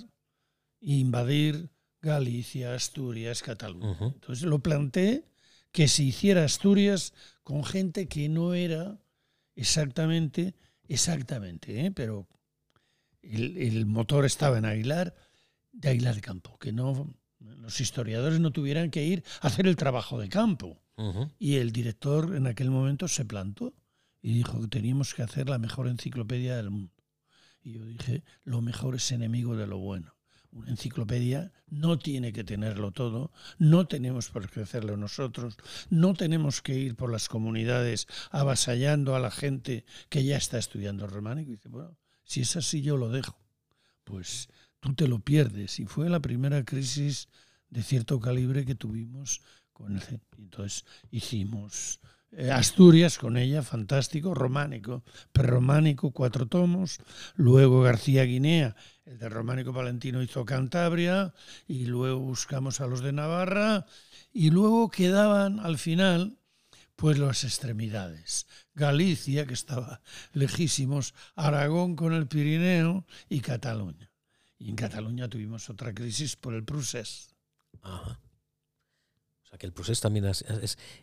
[0.80, 1.68] invadir
[2.00, 3.98] Galicia, Asturias, Cataluña.
[4.00, 5.26] Entonces lo planteé
[5.70, 7.12] que se hiciera Asturias
[7.42, 8.98] con gente que no era
[9.54, 10.54] exactamente,
[10.88, 11.90] exactamente, ¿eh?
[11.90, 12.26] pero
[13.20, 15.14] el, motor estaba en Aguilar,
[15.72, 19.76] de Aguilar de Campo, que no los historiadores no tuvieran que ir a hacer el
[19.76, 20.80] trabajo de campo.
[21.38, 23.74] Y el director en aquel momento se plantó
[24.22, 26.92] y dijo que teníamos que hacer la mejor enciclopedia del mundo.
[27.62, 30.14] Y yo dije, lo mejor es enemigo de lo bueno
[30.54, 35.56] una enciclopedia no tiene que tenerlo todo, no tenemos por qué hacerlo nosotros,
[35.90, 41.06] no tenemos que ir por las comunidades avasallando a la gente que ya está estudiando
[41.08, 41.50] románico.
[41.50, 43.36] Y dice, bueno, si es así yo lo dejo.
[44.04, 45.80] Pues tú te lo pierdes.
[45.80, 47.28] Y fue la primera crisis
[47.68, 49.42] de cierto calibre que tuvimos
[49.74, 50.00] con
[50.38, 52.00] Entonces hicimos
[52.36, 56.98] eh, Asturias con ella, fantástico, románico, prerrománico, cuatro tomos,
[57.36, 61.32] luego García Guinea, el de románico palentino hizo Cantabria,
[61.68, 63.86] y luego buscamos a los de Navarra,
[64.32, 66.38] y luego quedaban al final
[66.96, 68.46] pues las extremidades.
[68.74, 70.00] Galicia, que estaba
[70.32, 74.10] lejísimos, Aragón con el Pirineo y Cataluña.
[74.58, 77.34] Y en Cataluña tuvimos otra crisis por el Prusés.
[77.82, 78.23] Ajá
[79.58, 80.44] que el proceso también es,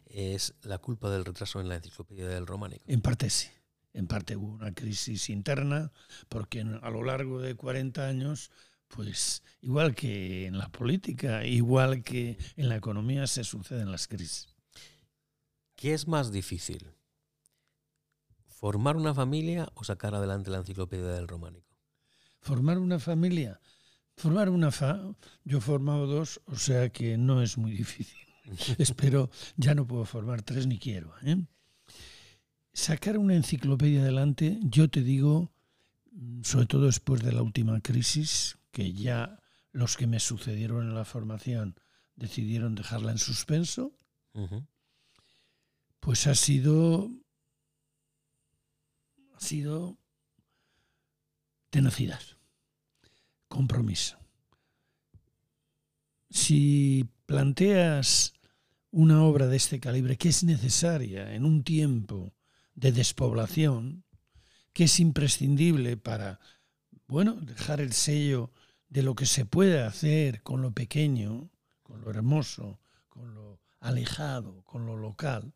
[0.05, 2.83] es, la culpa del retraso en la enciclopedia del románico.
[2.87, 3.47] En parte sí.
[3.93, 5.91] En parte hubo una crisis interna,
[6.29, 8.49] porque a lo largo de 40 años,
[8.87, 14.47] pues igual que en la política, igual que en la economía, se suceden las crisis.
[15.75, 16.93] ¿Qué es más difícil?
[18.45, 21.75] ¿Formar una familia o sacar adelante la enciclopedia del románico?
[22.39, 23.59] Formar una familia.
[24.15, 25.01] Formar una fa
[25.43, 28.30] yo he formado dos, o sea que no es muy difícil.
[28.77, 31.13] Espero, ya no puedo formar tres ni quiero.
[31.23, 31.37] ¿eh?
[32.73, 35.51] Sacar una enciclopedia adelante, yo te digo,
[36.11, 39.39] mm, sobre todo después de la última crisis, que ya
[39.71, 41.75] los que me sucedieron en la formación
[42.15, 43.95] decidieron dejarla en suspenso,
[45.99, 47.09] pues ha sido,
[49.35, 49.97] ha sido
[51.69, 52.21] tenacidad,
[53.47, 54.20] compromiso.
[56.31, 58.33] Si planteas
[58.89, 62.33] una obra de este calibre que es necesaria en un tiempo
[62.73, 64.05] de despoblación,
[64.71, 66.39] que es imprescindible para,
[67.05, 68.53] bueno, dejar el sello
[68.87, 71.51] de lo que se puede hacer con lo pequeño,
[71.83, 75.53] con lo hermoso, con lo alejado, con lo local,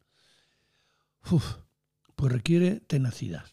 [1.21, 3.45] pues requiere tenacidad.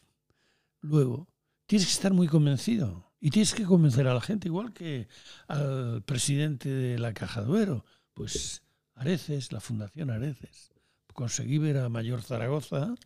[0.80, 1.28] Luego,
[1.66, 5.06] tienes que estar muy convencido y tienes que convencer a la gente, igual que
[5.46, 8.64] al presidente de la Caja Duero, pues
[8.96, 10.72] Areces, la Fundación Areces.
[11.14, 12.96] Conseguí ver a Mayor Zaragoza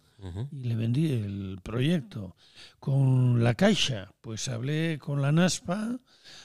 [0.50, 2.34] y le vendí el proyecto.
[2.80, 6.00] Con la Caixa, pues hablé con la NASPA,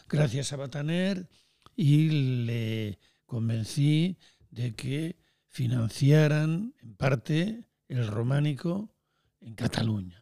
[0.10, 1.30] gracias a Bataner,
[1.74, 2.10] y
[2.46, 4.18] le convencí
[4.50, 8.94] de que financiaran en parte el románico
[9.40, 10.21] en Cataluña.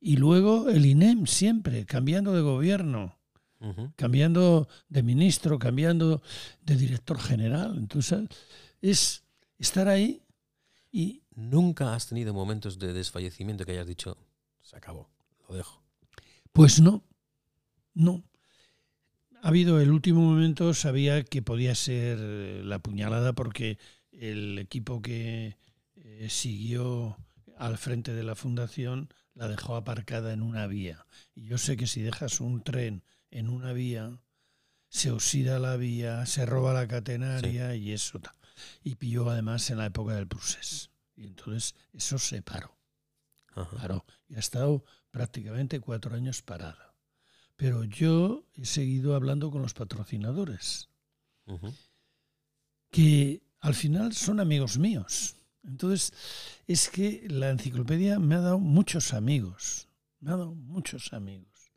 [0.00, 3.18] Y luego el INEM siempre, cambiando de gobierno,
[3.96, 6.22] cambiando de ministro, cambiando
[6.62, 7.76] de director general.
[7.76, 8.28] Entonces,
[8.80, 9.24] es
[9.58, 10.22] estar ahí
[10.90, 11.22] y...
[11.38, 14.18] ¿Nunca has tenido momentos de desfallecimiento que hayas dicho,
[14.60, 15.08] se acabó,
[15.48, 15.80] lo dejo?
[16.52, 17.04] Pues no,
[17.94, 18.24] no.
[19.40, 23.78] Ha habido el último momento, sabía que podía ser la puñalada porque
[24.10, 25.56] el equipo que
[25.94, 27.16] eh, siguió
[27.56, 31.06] al frente de la fundación la dejó aparcada en una vía.
[31.32, 34.18] Y yo sé que si dejas un tren en una vía,
[34.88, 38.20] se oxida la vía, se roba la catenaria y eso.
[38.82, 40.90] Y pilló además en la época del procés.
[41.14, 42.76] Y entonces eso se paró.
[43.76, 44.04] Paró.
[44.28, 46.96] Y ha estado prácticamente cuatro años parada.
[47.54, 50.88] Pero yo he seguido hablando con los patrocinadores,
[52.90, 55.37] que al final son amigos míos.
[55.68, 56.12] Entonces,
[56.66, 59.88] es que la enciclopedia me ha dado muchos amigos,
[60.20, 61.70] me ha dado muchos amigos.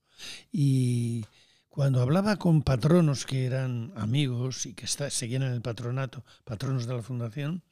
[0.51, 1.25] Y
[1.69, 6.95] cuando hablaba con patronos que eran amigos y que seguían en el patronato, patronos de
[6.95, 7.63] la fundación,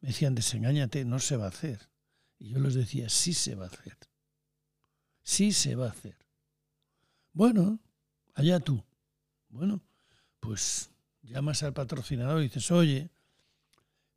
[0.00, 1.90] me decían, desengáñate, no se va a hacer.
[2.38, 3.98] Y yo les decía, sí se va a hacer.
[5.22, 6.16] Sí se va a hacer.
[7.32, 7.80] Bueno,
[8.34, 8.82] allá tú.
[9.50, 9.82] Bueno,
[10.40, 10.90] pues
[11.22, 13.10] llamas al patrocinador y dices, oye,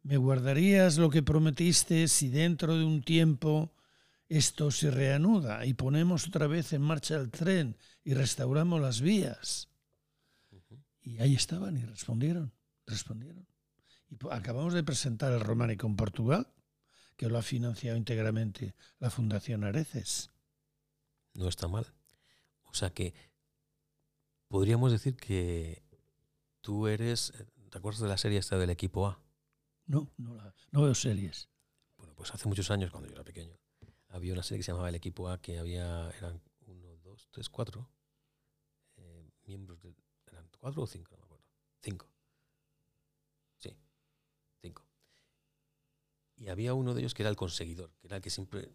[0.04, 3.74] ¿me guardarías lo que prometiste si dentro de un tiempo
[4.30, 9.70] esto se reanuda y ponemos otra vez en marcha el tren y restauramos las vías.
[11.02, 12.54] Y ahí estaban y respondieron,
[12.86, 13.46] respondieron.
[14.10, 16.48] Y acabamos de presentar el románico en Portugal,
[17.18, 20.32] que lo ha financiado íntegramente la Fundación Areces.
[21.34, 21.86] No está mal.
[22.63, 23.13] O sea que
[24.48, 25.84] podríamos decir que
[26.62, 27.34] tú eres,
[27.70, 29.23] ¿te acuerdas de la serie esta del equipo A?
[29.86, 31.50] No, no, no veo series.
[31.98, 33.58] Bueno, pues hace muchos años, cuando yo era pequeño,
[34.10, 37.50] había una serie que se llamaba El Equipo A, que había, eran uno, dos, tres,
[37.50, 37.89] cuatro
[38.98, 39.96] eh, miembros de,
[40.28, 41.46] eran cuatro o cinco, no me acuerdo,
[41.82, 42.08] cinco.
[43.58, 43.76] Sí,
[44.62, 44.86] cinco.
[46.36, 48.72] Y había uno de ellos que era el conseguidor, que era el que siempre,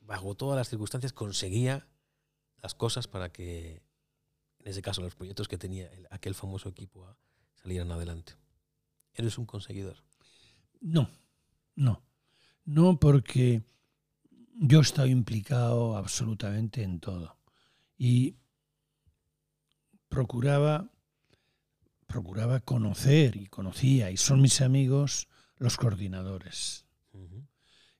[0.00, 1.88] bajo todas las circunstancias, conseguía
[2.62, 3.82] las cosas para que,
[4.58, 7.18] en ese caso, los proyectos que tenía aquel famoso equipo A
[7.56, 8.34] salieran adelante.
[9.12, 10.02] ¿Eres un conseguidor?
[10.84, 11.10] No,
[11.76, 12.04] no.
[12.66, 13.62] No porque
[14.54, 17.38] yo he estado implicado absolutamente en todo.
[17.96, 18.36] Y
[20.08, 20.90] procuraba
[22.06, 26.84] procuraba conocer y conocía y son mis amigos los coordinadores.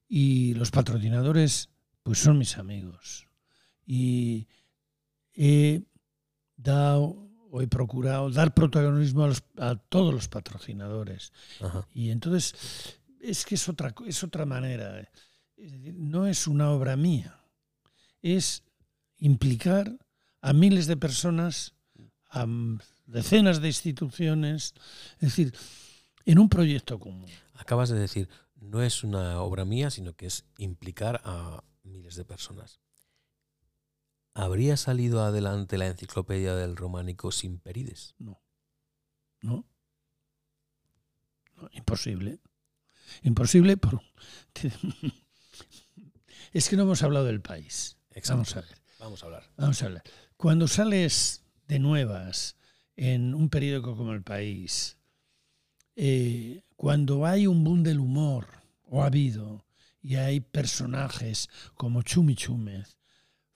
[0.07, 1.71] Y los patrocinadores
[2.03, 3.27] pues son mis amigos.
[3.87, 4.47] Y
[5.33, 5.85] he
[6.57, 7.24] dado
[7.55, 11.33] o he procurado dar protagonismo a, todos los patrocinadores
[11.95, 12.55] y entonces
[13.21, 15.07] es que es otra es otra manera
[15.57, 17.41] no es una obra mía,
[18.23, 18.63] es
[19.19, 19.99] implicar
[20.41, 21.75] a miles de personas,
[22.31, 22.47] a
[23.07, 24.75] decenas de instituciones,
[25.15, 25.55] es decir,
[26.25, 27.31] en un proyecto común.
[27.55, 32.25] Acabas de decir, no es una obra mía, sino que es implicar a miles de
[32.25, 32.81] personas.
[34.35, 38.15] ¿Habría salido adelante la enciclopedia del románico sin Perides?
[38.19, 38.43] No.
[39.41, 39.65] No.
[41.57, 42.41] no imposible.
[43.23, 44.03] Imposible por
[46.53, 47.97] es que no hemos hablado del país.
[48.29, 48.79] Vamos a ver.
[48.99, 49.51] Vamos a hablar.
[49.57, 50.03] Vamos a hablar.
[50.37, 52.57] Cuando sales de nuevas
[52.97, 54.99] en un periódico como El País,
[55.97, 58.49] eh, cuando hay un boom del humor,
[58.85, 59.65] o ha habido,
[60.03, 62.99] y hay personajes como Chumi Chúmez,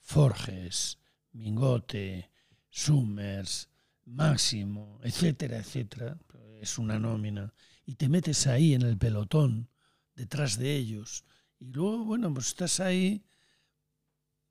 [0.09, 0.97] Forges,
[1.33, 2.31] Mingote,
[2.71, 3.69] Summers,
[4.05, 6.17] Máximo, etcétera, etcétera,
[6.59, 7.53] es una nómina,
[7.85, 9.69] y te metes ahí en el pelotón,
[10.15, 11.25] detrás de ellos,
[11.59, 13.23] y luego, bueno, pues estás ahí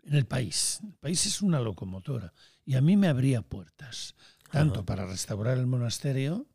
[0.04, 0.78] en el país.
[0.84, 2.32] El país es una locomotora.
[2.64, 4.14] Y a mí me abría puertas,
[4.52, 6.46] tanto para restaurar el monasterio,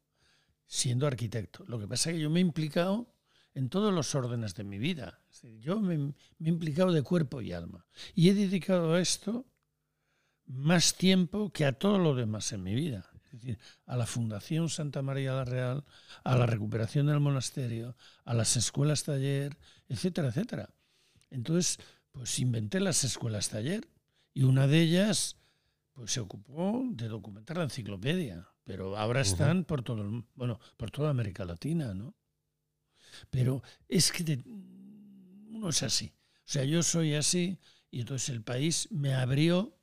[0.65, 1.65] siendo arquitecto.
[1.67, 3.13] Lo que pasa es que yo me he implicado
[3.55, 5.19] en todos los órdenes de mi vida.
[5.59, 7.85] Yo me, me he implicado de cuerpo y alma.
[8.15, 9.45] Y he dedicado a esto
[10.45, 13.09] más tiempo que a todo lo demás en mi vida.
[13.25, 15.85] Es decir, a la Fundación Santa María la Real,
[16.23, 17.95] a la recuperación del monasterio,
[18.25, 20.69] a las escuelas taller, etcétera, etcétera.
[21.31, 21.79] Entonces,
[22.11, 23.87] pues inventé las escuelas taller
[24.33, 25.37] y una de ellas
[25.93, 30.89] pues se ocupó de documentar la enciclopedia, pero ahora están por todo el- bueno, por
[30.91, 32.15] toda América Latina, ¿no?
[33.29, 36.13] Pero es que de- uno es así.
[36.39, 37.57] O sea, yo soy así
[37.91, 39.77] y entonces el país me abrió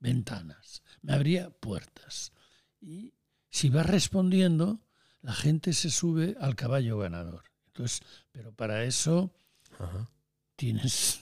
[0.00, 2.32] ventanas, me abría puertas.
[2.80, 3.14] Y
[3.50, 4.80] si vas respondiendo,
[5.22, 7.44] la gente se sube al caballo ganador.
[7.68, 8.00] Entonces,
[8.32, 9.32] pero para eso
[9.78, 10.10] Ajá.
[10.56, 11.20] tienes,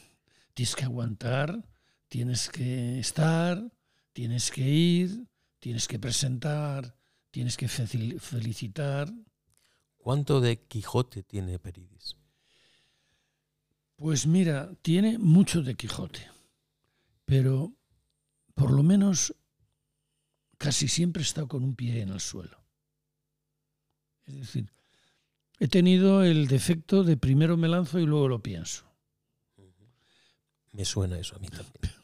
[0.54, 1.64] tienes que aguantar,
[2.08, 3.72] tienes que estar,
[4.12, 5.26] tienes que ir,
[5.58, 6.96] tienes que presentar,
[7.30, 9.12] tienes que felicitar.
[10.04, 12.18] ¿Cuánto de Quijote tiene Peridis?
[13.96, 16.30] Pues mira, tiene mucho de Quijote,
[17.24, 17.72] pero
[18.54, 19.34] por lo menos
[20.58, 22.62] casi siempre he estado con un pie en el suelo.
[24.26, 24.70] Es decir,
[25.58, 28.84] he tenido el defecto de primero me lanzo y luego lo pienso.
[30.72, 31.94] Me suena eso a mí también.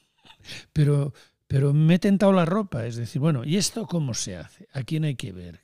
[0.73, 1.13] Pero,
[1.47, 4.69] pero me he tentado la ropa, es decir, bueno, ¿y esto cómo se hace?
[4.73, 5.61] ¿A quién hay que ver?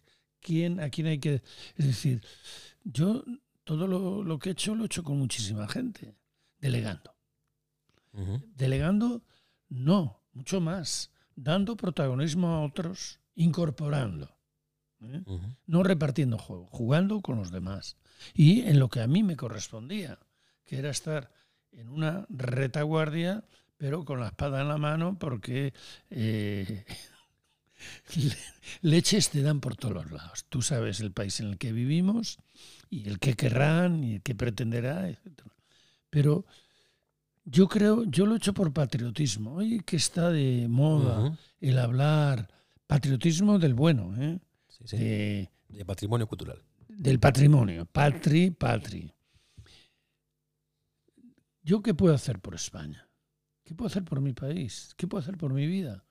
[0.46, 1.42] ¿Quién, ¿A quién hay que...?
[1.74, 2.22] Es decir,
[2.84, 3.24] yo
[3.64, 6.14] todo lo, lo que he hecho lo he hecho con muchísima gente,
[6.60, 7.12] delegando.
[8.54, 9.22] Delegando,
[9.68, 14.38] no, mucho más, dando protagonismo a otros, incorporando,
[15.02, 15.22] ¿eh?
[15.66, 17.96] No repartiendo juego, jugando con los demás.
[18.32, 20.18] Y en lo que a mí me correspondía,
[20.64, 21.30] que era estar
[21.72, 23.44] en una retaguardia,
[23.76, 25.74] pero con la espada en la mano, porque
[26.08, 26.86] eh,
[28.82, 30.44] leches te dan por todos los lados.
[30.48, 32.38] Tú sabes el país en el que vivimos
[32.90, 35.42] y el que querrán y el que pretenderá, etc.
[36.10, 36.46] Pero
[37.44, 39.54] yo creo, yo lo he hecho por patriotismo.
[39.54, 42.48] Hoy que está de moda el hablar,
[42.86, 44.38] patriotismo del bueno, ¿eh?
[44.68, 44.96] Sí, sí.
[44.96, 46.62] de, De patrimonio cultural.
[46.88, 49.12] del patrimonio, patri, patri.
[51.62, 53.08] ¿Yo qué puedo hacer por España?
[53.64, 54.94] ¿Qué puedo hacer por mi país?
[54.96, 56.04] ¿Qué puedo hacer por mi vida?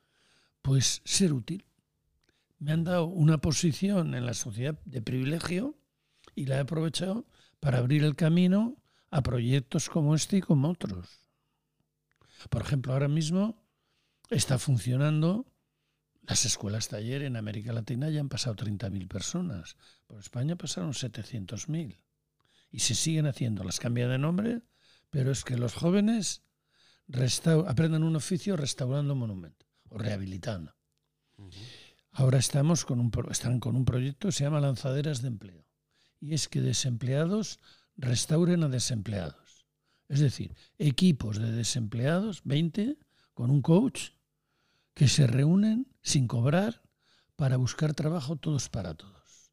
[0.65, 1.63] Pues ser útil.
[2.57, 5.77] Me han dado una posición en la sociedad de privilegio
[6.33, 7.27] y la he aprovechado
[7.59, 11.29] para abrir el camino a proyectos como este y como otros.
[12.49, 13.63] Por ejemplo, ahora mismo
[14.31, 15.45] está funcionando
[16.23, 19.77] las escuelas taller en América Latina ya han pasado 30.000 personas.
[20.07, 21.95] Por España pasaron 700.000.
[22.71, 23.63] Y se siguen haciendo.
[23.63, 24.63] Las cambian de nombre,
[25.11, 26.41] pero es que los jóvenes
[27.67, 30.75] aprendan un oficio restaurando monumentos o rehabilitando.
[32.11, 35.65] Ahora estamos con un, están con un proyecto que se llama Lanzaderas de Empleo.
[36.21, 37.59] Y es que desempleados
[37.97, 39.65] restauren a desempleados.
[40.07, 42.97] Es decir, equipos de desempleados, 20,
[43.33, 44.11] con un coach,
[44.93, 46.81] que se reúnen sin cobrar
[47.35, 49.51] para buscar trabajo todos para todos.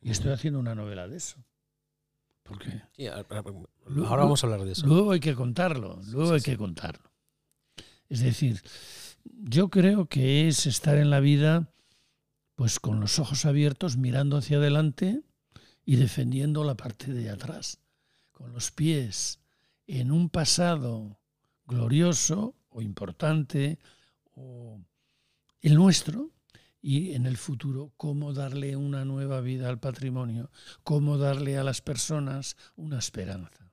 [0.00, 1.44] Y estoy haciendo una novela de eso.
[2.96, 3.24] Sí, a-
[3.86, 4.84] Lu- ahora vamos a hablar de eso.
[4.86, 7.12] luego hay que contarlo, luego sí, hay que contarlo.
[8.08, 8.60] Es decir,
[9.24, 11.72] yo creo que es estar en la vida
[12.54, 15.22] pues con los ojos abiertos, mirando hacia adelante
[15.84, 17.80] y defendiendo la parte de atrás,
[18.30, 19.40] con los pies
[19.86, 21.18] en un pasado
[21.66, 23.78] glorioso o importante
[24.34, 24.80] o
[25.60, 26.30] el nuestro
[26.80, 30.50] y en el futuro cómo darle una nueva vida al patrimonio,
[30.82, 33.72] cómo darle a las personas una esperanza.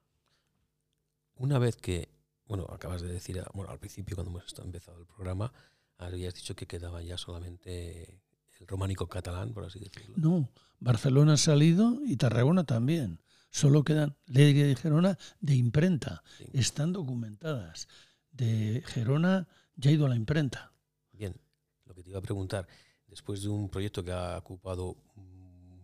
[1.35, 2.09] Una vez que,
[2.49, 5.53] bueno, acabas de decir, bueno, al principio cuando hemos empezado el programa,
[5.99, 8.21] habías dicho que quedaba ya solamente
[8.59, 10.15] el románico catalán, por así decirlo.
[10.17, 13.21] No, Barcelona ha salido y Tarragona también.
[13.51, 16.23] Solo quedan Lleida y Gerona de imprenta.
[16.39, 16.45] Sí.
[16.53, 17.87] Están documentadas.
[18.31, 20.73] De Gerona ya ha ido a la imprenta.
[21.13, 21.39] Bien,
[21.85, 22.67] lo que te iba a preguntar,
[23.07, 24.97] después de un proyecto que ha ocupado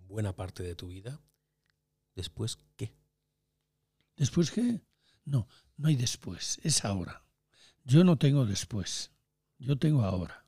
[0.07, 1.21] buena parte de tu vida,
[2.15, 2.91] ¿después qué?
[4.17, 4.81] ¿Después qué?
[5.25, 5.47] No,
[5.77, 6.59] no hay después.
[6.63, 7.23] Es ahora.
[7.83, 9.11] Yo no tengo después.
[9.59, 10.45] Yo tengo ahora.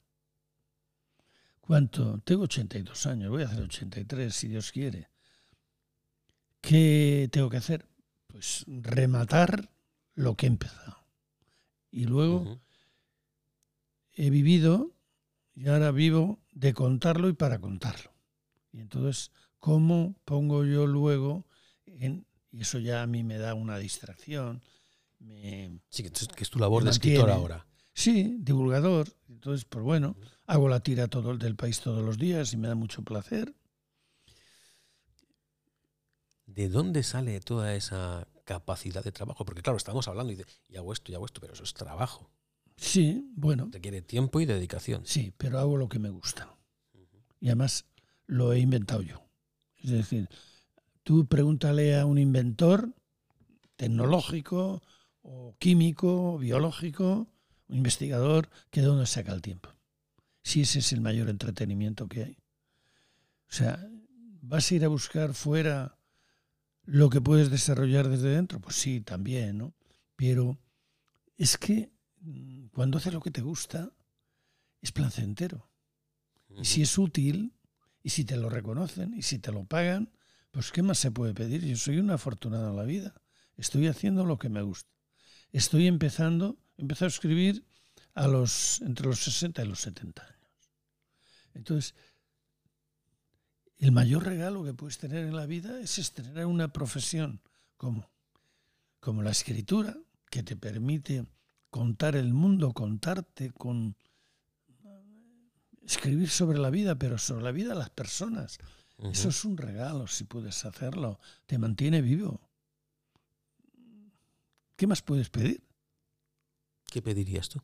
[1.61, 2.19] ¿Cuánto?
[2.19, 3.29] Tengo 82 años.
[3.29, 5.09] Voy a hacer 83 si Dios quiere.
[6.61, 7.85] ¿Qué tengo que hacer?
[8.27, 9.69] Pues rematar
[10.15, 10.97] lo que he empezado.
[11.91, 12.61] Y luego
[14.13, 14.93] he vivido
[15.55, 18.11] y ahora vivo de contarlo y para contarlo.
[18.71, 21.47] Y entonces, ¿cómo pongo yo luego
[21.87, 22.26] en...
[22.51, 24.61] Y eso ya a mí me da una distracción.
[25.19, 27.41] Me, Sí, que, es- que es tu labor de escritor mantiene.
[27.41, 27.67] ahora.
[27.93, 29.07] sí, divulgador.
[29.29, 32.75] Entonces, pues bueno, hago la tira todo del país todos los días y me da
[32.75, 33.53] mucho placer.
[36.45, 39.43] ¿De dónde sale toda esa capacidad de trabajo?
[39.45, 41.73] Porque claro, estamos hablando y, de, y hago esto y hago esto, pero eso es
[41.73, 42.29] trabajo.
[42.77, 43.69] Sí, bueno.
[43.71, 45.05] Requiere tiempo y dedicación.
[45.05, 46.55] Sí, pero hago lo que me gusta.
[47.39, 47.85] Y además
[48.27, 49.21] lo he inventado yo.
[49.75, 50.29] Es decir,
[51.07, 52.93] tú pregúntale a un inventor
[53.77, 54.83] tecnológico
[55.21, 57.29] o químico, o biológico,
[57.69, 59.69] un investigador, que de dónde saca el tiempo.
[60.43, 62.37] Si ese es el mayor entretenimiento que hay.
[63.49, 63.89] O sea,
[64.41, 65.97] ¿vas a ir a buscar fuera
[66.83, 68.59] lo que puedes desarrollar desde dentro?
[68.59, 69.73] Pues sí, también, ¿no?
[70.17, 70.59] Pero
[71.37, 71.89] es que
[72.19, 73.93] mm, cuando haces lo que te gusta,
[74.81, 75.69] es placentero.
[76.49, 77.53] Y si es útil,
[78.03, 80.11] y si te lo reconocen, y si te lo pagan,
[80.57, 81.63] pues ¿qué más se puede pedir?
[81.63, 83.13] Yo soy un afortunado en la vida.
[83.57, 84.89] Estoy haciendo lo que me gusta.
[85.51, 87.63] Estoy empezando, empecé a escribir
[88.15, 90.71] a los, entre los 60 y los 70 años.
[91.53, 91.93] Entonces,
[93.77, 97.39] el mayor regalo que puedes tener en la vida es estrenar una profesión
[97.77, 98.09] como,
[98.99, 99.95] como la escritura,
[100.31, 101.27] que te permite
[101.69, 103.95] contar el mundo, contarte con
[105.85, 108.57] escribir sobre la vida, pero sobre la vida de las personas.
[108.99, 111.19] Eso es un regalo si puedes hacerlo.
[111.45, 112.41] Te mantiene vivo.
[114.75, 115.63] ¿Qué más puedes pedir?
[116.85, 117.61] ¿Qué pedirías tú?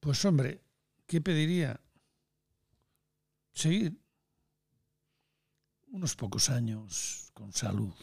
[0.00, 0.62] Pues hombre,
[1.06, 1.80] ¿qué pediría?
[3.52, 4.00] Seguir
[5.88, 7.94] unos pocos años con salud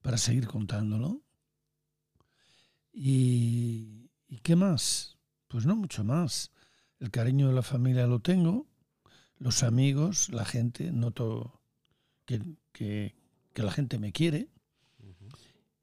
[0.00, 1.22] para seguir contándolo.
[2.92, 5.18] ¿Y, ¿Y qué más?
[5.48, 6.50] Pues no mucho más.
[6.98, 8.67] El cariño de la familia lo tengo,
[9.38, 11.60] los amigos, la gente, noto
[12.24, 13.14] que, que,
[13.52, 14.48] que la gente me quiere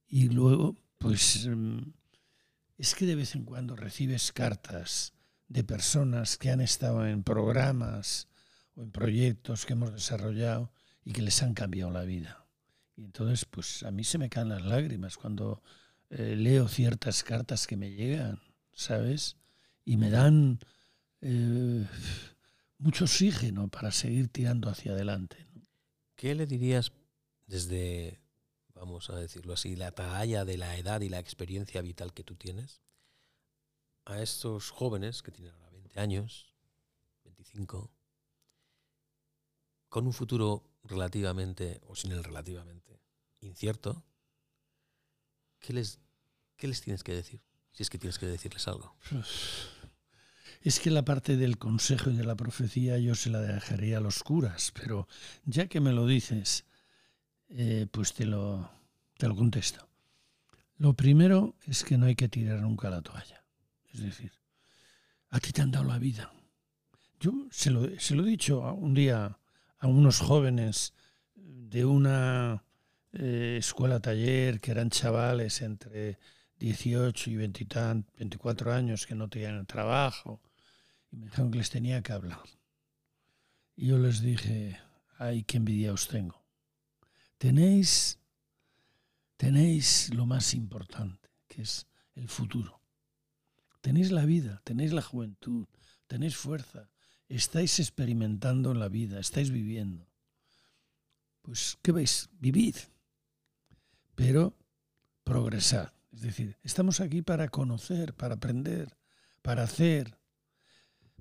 [0.07, 1.79] y luego, pues mm,
[2.77, 5.13] es que de vez en cuando recibes cartas
[5.47, 8.27] de personas que han estado en programas
[8.75, 10.71] o en proyectos que hemos desarrollado
[11.03, 12.47] y que les han cambiado la vida.
[12.95, 15.61] Y entonces, pues a mí se me caen las lágrimas cuando
[16.09, 18.39] eh, leo ciertas cartas que me llegan,
[18.73, 19.37] ¿sabes?
[19.83, 20.59] Y me dan
[21.21, 21.85] eh,
[22.85, 25.47] mucho oxígeno para seguir tirando hacia adelante.
[26.15, 26.93] ¿Qué le dirías
[27.47, 28.19] desde
[28.75, 32.35] vamos a decirlo así, la talla de la edad y la experiencia vital que tú
[32.35, 32.81] tienes,
[34.03, 36.53] a estos jóvenes que tienen ahora 20 años,
[37.23, 37.91] 25,
[39.89, 42.99] con un futuro relativamente, o sin el relativamente,
[43.39, 44.03] incierto,
[45.59, 45.99] ¿qué les,
[46.57, 47.41] qué les tienes que decir?
[47.71, 48.95] Si es que tienes que decirles algo.
[50.65, 54.01] Es que la parte del consejo y de la profecía yo se la dejaría a
[54.01, 55.07] los curas, pero
[55.45, 56.65] ya que me lo dices,
[57.49, 58.67] eh, pues te lo,
[59.15, 59.87] te lo contesto.
[60.79, 63.43] Lo primero es que no hay que tirar nunca la toalla.
[63.93, 64.31] Es decir,
[65.29, 66.33] a ti te han dado la vida.
[67.19, 69.37] Yo se lo, se lo he dicho un día
[69.77, 70.95] a unos jóvenes
[71.35, 72.63] de una
[73.13, 76.17] eh, escuela taller que eran chavales entre
[76.57, 80.41] 18 y 24 años que no tenían trabajo
[81.15, 82.43] me dijeron que les tenía que hablar.
[83.75, 84.79] Y yo les dije,
[85.17, 86.45] ay, qué envidia os tengo
[87.37, 88.19] tenéis,
[89.37, 92.81] tenéis lo más importante, que es el futuro.
[93.81, 95.67] Tenéis la vida, tenéis la juventud,
[96.07, 96.89] tenéis fuerza,
[97.29, 100.07] estáis experimentando en la vida, estáis viviendo.
[101.41, 102.29] Pues, ¿qué veis?
[102.39, 102.75] Vivid,
[104.15, 104.57] pero
[105.23, 105.93] progresad.
[106.11, 108.97] Es decir, estamos aquí para conocer, para aprender,
[109.43, 110.17] para hacer,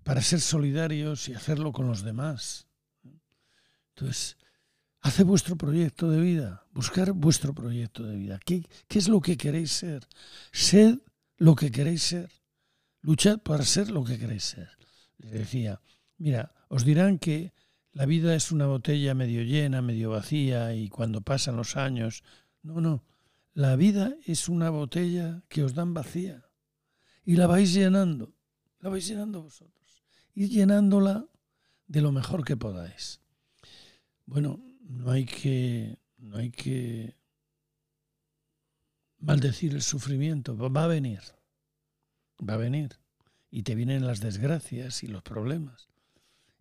[0.04, 2.68] para ser solidarios y hacerlo con los demás.
[3.94, 4.36] Entonces,
[5.04, 8.40] Hace vuestro proyecto de vida, buscar vuestro proyecto de vida.
[8.42, 10.08] ¿Qué, es lo que queréis ser?
[10.50, 10.98] Sed
[11.36, 12.30] lo que queréis ser.
[13.02, 14.70] Luchad para ser lo que queréis ser.
[15.18, 15.82] Les decía,
[16.16, 17.52] mira, os dirán que
[17.92, 22.24] la vida es una botella medio llena, medio vacía y cuando pasan los años.
[22.62, 23.04] No, no.
[23.52, 26.46] La vida es una botella que os dan vacía
[27.26, 28.32] y la vais llenando.
[28.80, 29.83] La vais llenando vosotros.
[30.34, 31.26] Y llenándola
[31.86, 33.20] de lo mejor que podáis.
[34.26, 37.16] Bueno, no hay que, no hay que
[39.18, 41.20] maldecir el sufrimiento, va a venir,
[42.38, 42.98] va a venir.
[43.50, 45.88] Y te vienen las desgracias y los problemas.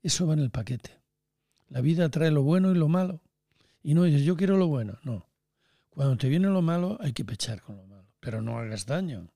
[0.03, 0.99] Eso va en el paquete.
[1.69, 3.21] La vida trae lo bueno y lo malo.
[3.81, 4.99] Y no dices, yo quiero lo bueno.
[5.03, 5.27] No.
[5.89, 8.07] Cuando te viene lo malo, hay que pechar con lo malo.
[8.19, 9.27] Pero no hagas daño.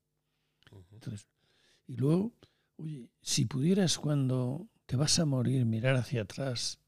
[0.91, 1.27] Entonces,
[1.87, 2.33] y luego,
[2.77, 6.79] oye, si pudieras cuando te vas a morir mirar hacia atrás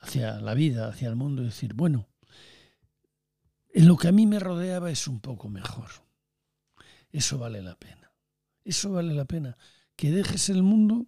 [0.00, 2.08] hacia la vida, hacia el mundo y decir, bueno,
[3.72, 5.88] en lo que a mí me rodeaba es un poco mejor.
[7.12, 8.12] Eso vale la pena.
[8.64, 9.56] Eso vale la pena.
[9.94, 11.06] Que dejes el mundo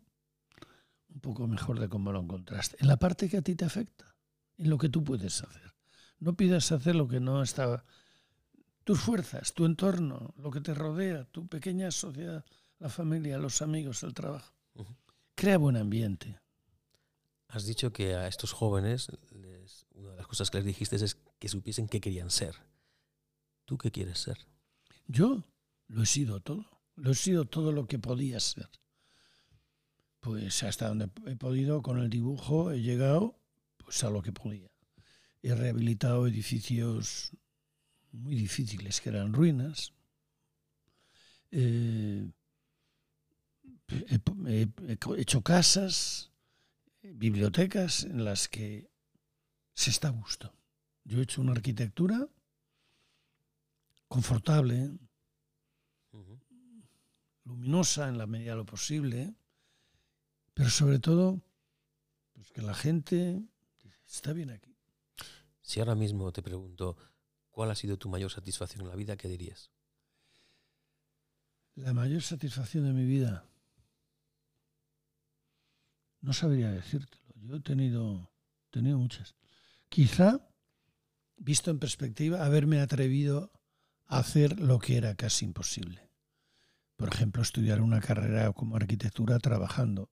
[1.08, 2.76] un poco mejor de cómo lo encontraste.
[2.80, 4.14] En la parte que a ti te afecta,
[4.58, 5.74] en lo que tú puedes hacer.
[6.18, 7.84] No pidas hacer lo que no estaba.
[8.84, 12.44] Tus fuerzas, tu entorno, lo que te rodea, tu pequeña sociedad,
[12.82, 14.52] la familia, los amigos, el trabajo.
[15.36, 16.40] Crea buen ambiente.
[17.46, 19.08] Has dicho que a estos jóvenes,
[19.94, 22.56] una de las cosas que les dijiste es que supiesen qué querían ser.
[23.66, 24.36] ¿Tú qué quieres ser?
[25.06, 25.44] Yo
[25.86, 26.66] lo he sido todo.
[26.96, 28.68] Lo he sido todo lo que podía ser.
[30.18, 33.38] Pues hasta donde he podido con el dibujo he llegado
[33.76, 34.72] pues a lo que podía.
[35.40, 37.30] He rehabilitado edificios
[38.10, 39.92] muy difíciles que eran ruinas.
[41.52, 42.28] Eh,
[44.46, 44.68] he,
[45.18, 46.30] hecho casas,
[47.02, 48.90] bibliotecas en las que
[49.74, 50.54] se está a gusto.
[51.04, 52.28] Yo he hecho una arquitectura
[54.08, 54.92] confortable,
[57.44, 59.34] luminosa en la medida de lo posible,
[60.54, 61.40] pero sobre todo
[62.32, 63.42] pues que la gente
[64.06, 64.76] está bien aquí.
[65.62, 66.96] Si ahora mismo te pregunto,
[67.50, 69.16] ¿cuál ha sido tu mayor satisfacción en la vida?
[69.16, 69.70] ¿Qué dirías?
[71.74, 73.46] La mayor satisfacción de mi vida.
[76.22, 77.20] No sabría decírtelo.
[77.42, 78.30] Yo he tenido,
[78.70, 79.34] tenido muchas.
[79.88, 80.48] Quizá,
[81.36, 83.52] visto en perspectiva, haberme atrevido
[84.06, 86.08] a hacer lo que era casi imposible.
[86.96, 90.10] Por ejemplo, estudiar una carrera como arquitectura trabajando.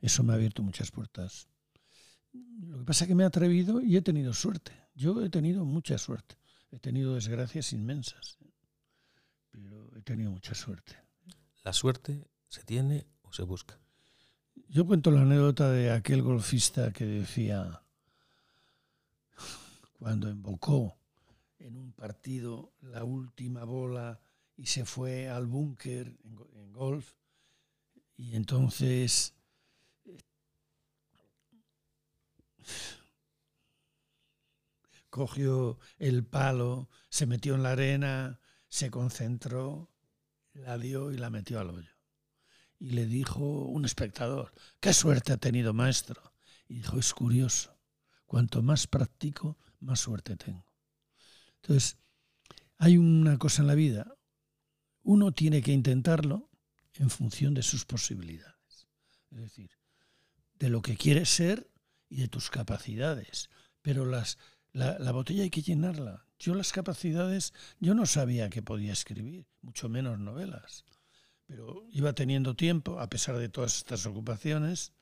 [0.00, 1.48] Eso me ha abierto muchas puertas.
[2.32, 4.72] Lo que pasa es que me he atrevido y he tenido suerte.
[4.94, 6.36] Yo he tenido mucha suerte.
[6.70, 8.38] He tenido desgracias inmensas,
[9.50, 10.96] pero he tenido mucha suerte.
[11.62, 13.81] ¿La suerte se tiene o se busca?
[14.74, 17.82] Yo cuento la anécdota de aquel golfista que decía,
[19.98, 20.96] cuando invocó
[21.58, 24.18] en un partido la última bola
[24.56, 26.16] y se fue al búnker
[26.54, 27.12] en, golf,
[28.16, 29.34] y entonces
[35.10, 39.90] cogió el palo, se metió en la arena, se concentró,
[40.54, 41.91] la dio y la metió al hoyo.
[42.82, 46.34] Y le dijo un espectador, qué suerte ha tenido maestro.
[46.66, 47.78] Y dijo, es curioso,
[48.26, 50.66] cuanto más practico, más suerte tengo.
[51.62, 51.96] Entonces,
[52.78, 54.16] hay una cosa en la vida,
[55.04, 56.50] uno tiene que intentarlo
[56.94, 58.88] en función de sus posibilidades.
[59.30, 59.70] Es decir,
[60.54, 61.70] de lo que quieres ser
[62.08, 63.48] y de tus capacidades.
[63.80, 64.38] Pero las,
[64.72, 66.26] la, la, botella hay que llenarla.
[66.36, 70.84] Yo las capacidades, yo no sabía que podía escribir, mucho menos novelas.
[71.52, 74.94] Pero iba teniendo tiempo, a pesar de todas estas ocupaciones,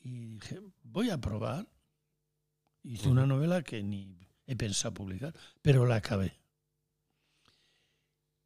[0.00, 1.68] y dije, voy a probar.
[2.82, 6.40] Hice una novela que ni he pensado publicar, pero la acabé.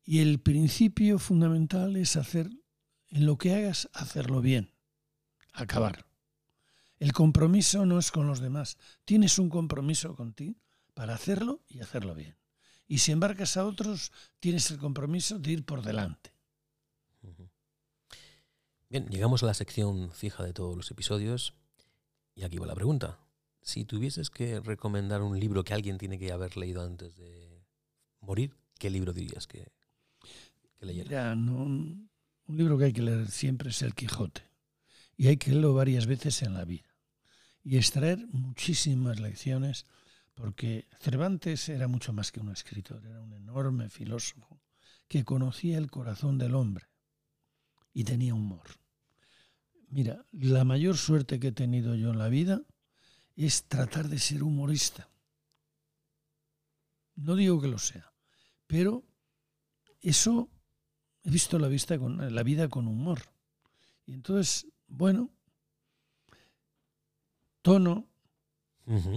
[0.05, 2.51] Y el principio fundamental es hacer,
[3.11, 4.73] en lo que hagas, hacerlo bien,
[5.53, 6.07] acabar.
[6.99, 10.57] El compromiso no es con los demás, tienes un compromiso contigo
[10.93, 12.37] para hacerlo y hacerlo bien.
[12.89, 14.11] Y si embarcas a otros,
[14.41, 16.37] tienes el compromiso de ir por delante.
[18.91, 21.53] Bien, llegamos a la sección fija de todos los episodios
[22.35, 23.19] y aquí va la pregunta.
[23.61, 27.67] Si tuvieses que recomendar un libro que alguien tiene que haber leído antes de
[28.21, 29.73] morir, ¿qué libro dirías que,
[30.81, 32.09] Mira, un
[32.47, 34.41] libro que hay que leer siempre es El Quijote.
[35.19, 36.89] Y hay que leerlo varias veces en la vida.
[37.63, 39.85] Y extraer muchísimas lecciones,
[40.35, 44.63] porque Cervantes era mucho más que un escritor, era un enorme filósofo
[45.09, 46.87] que conocía el corazón del hombre
[47.99, 48.63] y tenía humor.
[49.89, 52.63] Mira, la mayor suerte que he tenido yo en la vida
[53.35, 55.09] es tratar de ser humorista.
[57.17, 58.13] No digo que lo sea,
[58.69, 59.03] pero
[60.01, 60.49] eso
[61.25, 63.21] he visto la, vista con, la vida con humor.
[64.07, 65.33] Y entonces, bueno,
[67.63, 68.07] Tono,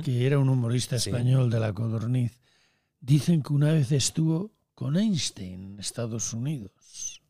[0.03, 2.39] que era un humorista español de la Codorniz,
[2.99, 7.20] dicen que una vez estuvo con Einstein en Estados Unidos.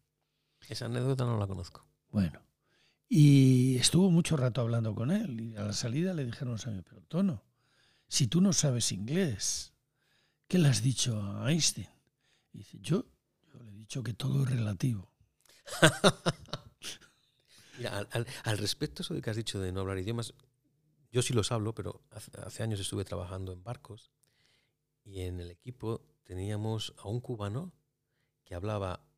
[0.72, 1.86] Esa anécdota no la conozco.
[2.12, 2.42] Bueno,
[3.10, 5.42] y estuvo mucho rato hablando con él.
[5.42, 7.44] Y a la salida le dijeron a mí, pero Tono,
[8.08, 9.74] si tú no sabes inglés,
[10.48, 11.90] ¿qué le has dicho a Einstein?
[12.54, 13.06] Y dice, yo
[13.62, 15.12] le he dicho que todo es relativo.
[18.46, 20.34] al, respecto eso de que has dicho de no hablar idiomas,
[21.12, 24.14] yo sí los hablo, pero hace, años estuve trabajando en barcos
[25.04, 27.74] y en el equipo teníamos a un cubano
[28.46, 29.11] que hablaba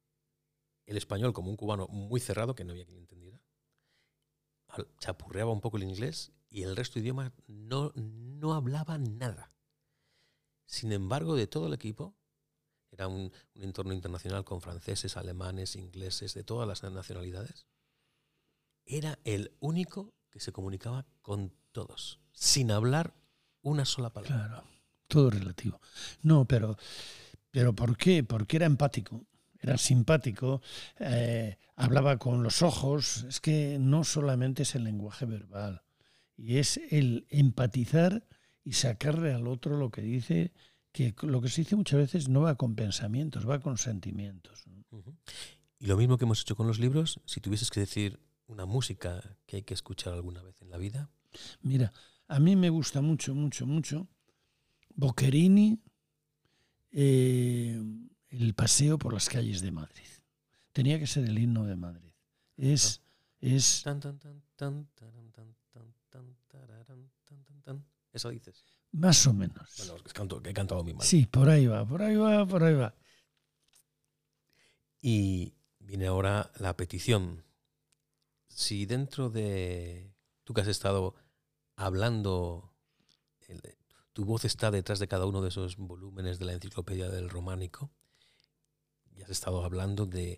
[0.85, 3.39] el español como un cubano muy cerrado, que no había quien entendiera,
[4.99, 9.51] chapurreaba un poco el inglés y el resto de idiomas no, no hablaba nada.
[10.65, 12.15] Sin embargo, de todo el equipo,
[12.91, 17.65] era un, entorno internacional con franceses, alemanes, ingleses, de todas las nacionalidades.
[18.85, 23.15] Era el único que se comunicaba con todos, sin hablar
[23.61, 24.47] una sola palabra.
[24.47, 24.63] Claro,
[25.07, 25.79] todo relativo.
[26.21, 26.77] No, pero,
[27.49, 28.23] pero ¿por qué?
[28.23, 29.25] Porque era empático,
[29.63, 30.61] era simpático,
[30.99, 33.25] eh, hablaba con los ojos.
[33.27, 35.83] Es que no solamente es el lenguaje verbal,
[36.35, 38.27] y es el empatizar
[38.63, 40.51] y sacarle al otro lo que dice,
[40.91, 44.65] que lo que se dice muchas veces no va con pensamientos, va con sentimientos.
[45.79, 49.37] Y lo mismo que hemos hecho con los libros, si tuvieses que decir una música
[49.45, 51.09] que hay que escuchar alguna vez en la vida.
[51.61, 51.91] Mira,
[52.27, 54.07] a mí me gusta mucho, mucho, mucho
[54.95, 55.79] Boccherini,
[56.91, 57.81] eh,
[58.39, 60.07] el paseo por las calles de Madrid.
[60.71, 62.11] Tenía que ser el himno de Madrid.
[62.57, 63.01] Es,
[63.39, 63.83] es
[68.11, 68.63] ¿Eso dices?
[68.91, 69.69] Más o menos.
[69.77, 71.05] Bueno, es que, canto, que he cantado mi mal.
[71.05, 72.93] Sí, por ahí va, por ahí va, por ahí va.
[75.01, 77.43] Y viene ahora la petición.
[78.47, 80.13] Si dentro de
[80.43, 81.15] tú que has estado
[81.75, 82.71] hablando,
[84.13, 87.91] tu voz está detrás de cada uno de esos volúmenes de la enciclopedia del románico,
[89.15, 90.37] y has estado hablando de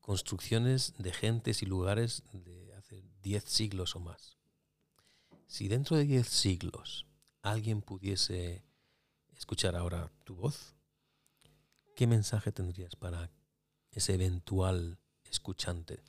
[0.00, 4.38] construcciones de gentes y lugares de hace diez siglos o más.
[5.46, 7.06] Si dentro de diez siglos
[7.42, 8.64] alguien pudiese
[9.36, 10.74] escuchar ahora tu voz,
[11.94, 13.30] ¿qué mensaje tendrías para
[13.90, 16.02] ese eventual escuchante?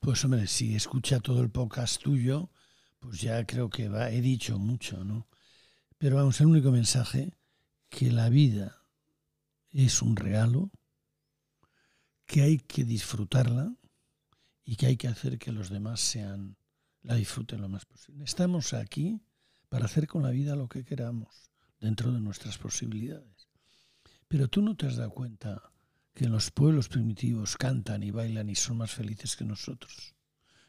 [0.00, 2.50] Pues hombre, si escucha todo el podcast tuyo,
[2.98, 5.26] pues ya creo que va, he dicho mucho, ¿no?
[5.98, 7.36] Pero vamos, el único mensaje,
[7.88, 8.82] que la vida
[9.70, 10.70] es un regalo,
[12.32, 13.76] que hay que disfrutarla
[14.64, 16.56] y que hay que hacer que los demás sean
[17.02, 18.24] la disfruten lo más posible.
[18.24, 19.20] Estamos aquí
[19.68, 23.50] para hacer con la vida lo que queramos, dentro de nuestras posibilidades.
[24.28, 25.72] Pero tú no te has dado cuenta
[26.14, 30.14] que los pueblos primitivos cantan y bailan y son más felices que nosotros.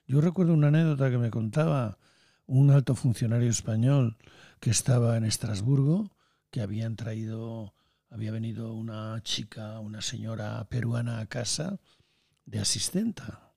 [0.05, 1.97] Yo recuerdo una anécdota que me contaba
[2.45, 4.17] un alto funcionario español
[4.59, 6.13] que estaba en Estrasburgo,
[6.51, 7.73] que habían traído,
[8.13, 11.79] había venido una chica, una señora peruana a casa
[12.45, 13.55] de asistenta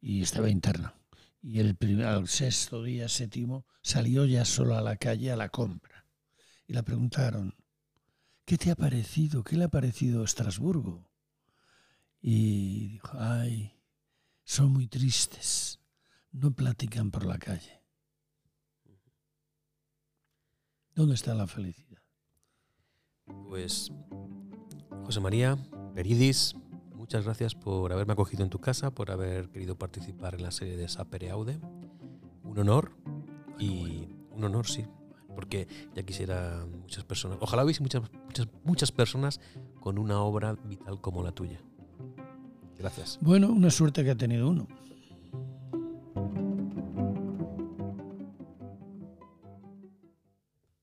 [0.00, 0.94] y estaba interna
[1.42, 6.06] y el, primer, sexto día, séptimo, salió ya solo a la calle a la compra.
[6.66, 7.54] Y le preguntaron,
[8.44, 9.44] ¿qué te ha parecido?
[9.44, 11.08] ¿Qué le ha parecido Estrasburgo?
[12.20, 13.72] Y dijo, ay,
[14.44, 15.78] son muy tristes,
[16.32, 17.82] no platican por la calle.
[20.94, 21.87] ¿Dónde está la felicidad?
[23.48, 23.92] Pues,
[25.04, 25.56] José María
[25.94, 26.54] Peridis,
[26.94, 30.76] muchas gracias por haberme acogido en tu casa, por haber querido participar en la serie
[30.76, 31.58] de Sapere Aude.
[32.44, 32.92] Un honor
[33.58, 34.84] y un honor, sí,
[35.34, 39.40] porque ya quisiera muchas personas, ojalá hubiese muchas, muchas, muchas personas
[39.80, 41.60] con una obra vital como la tuya.
[42.78, 43.18] Gracias.
[43.20, 44.68] Bueno, una suerte que ha tenido uno.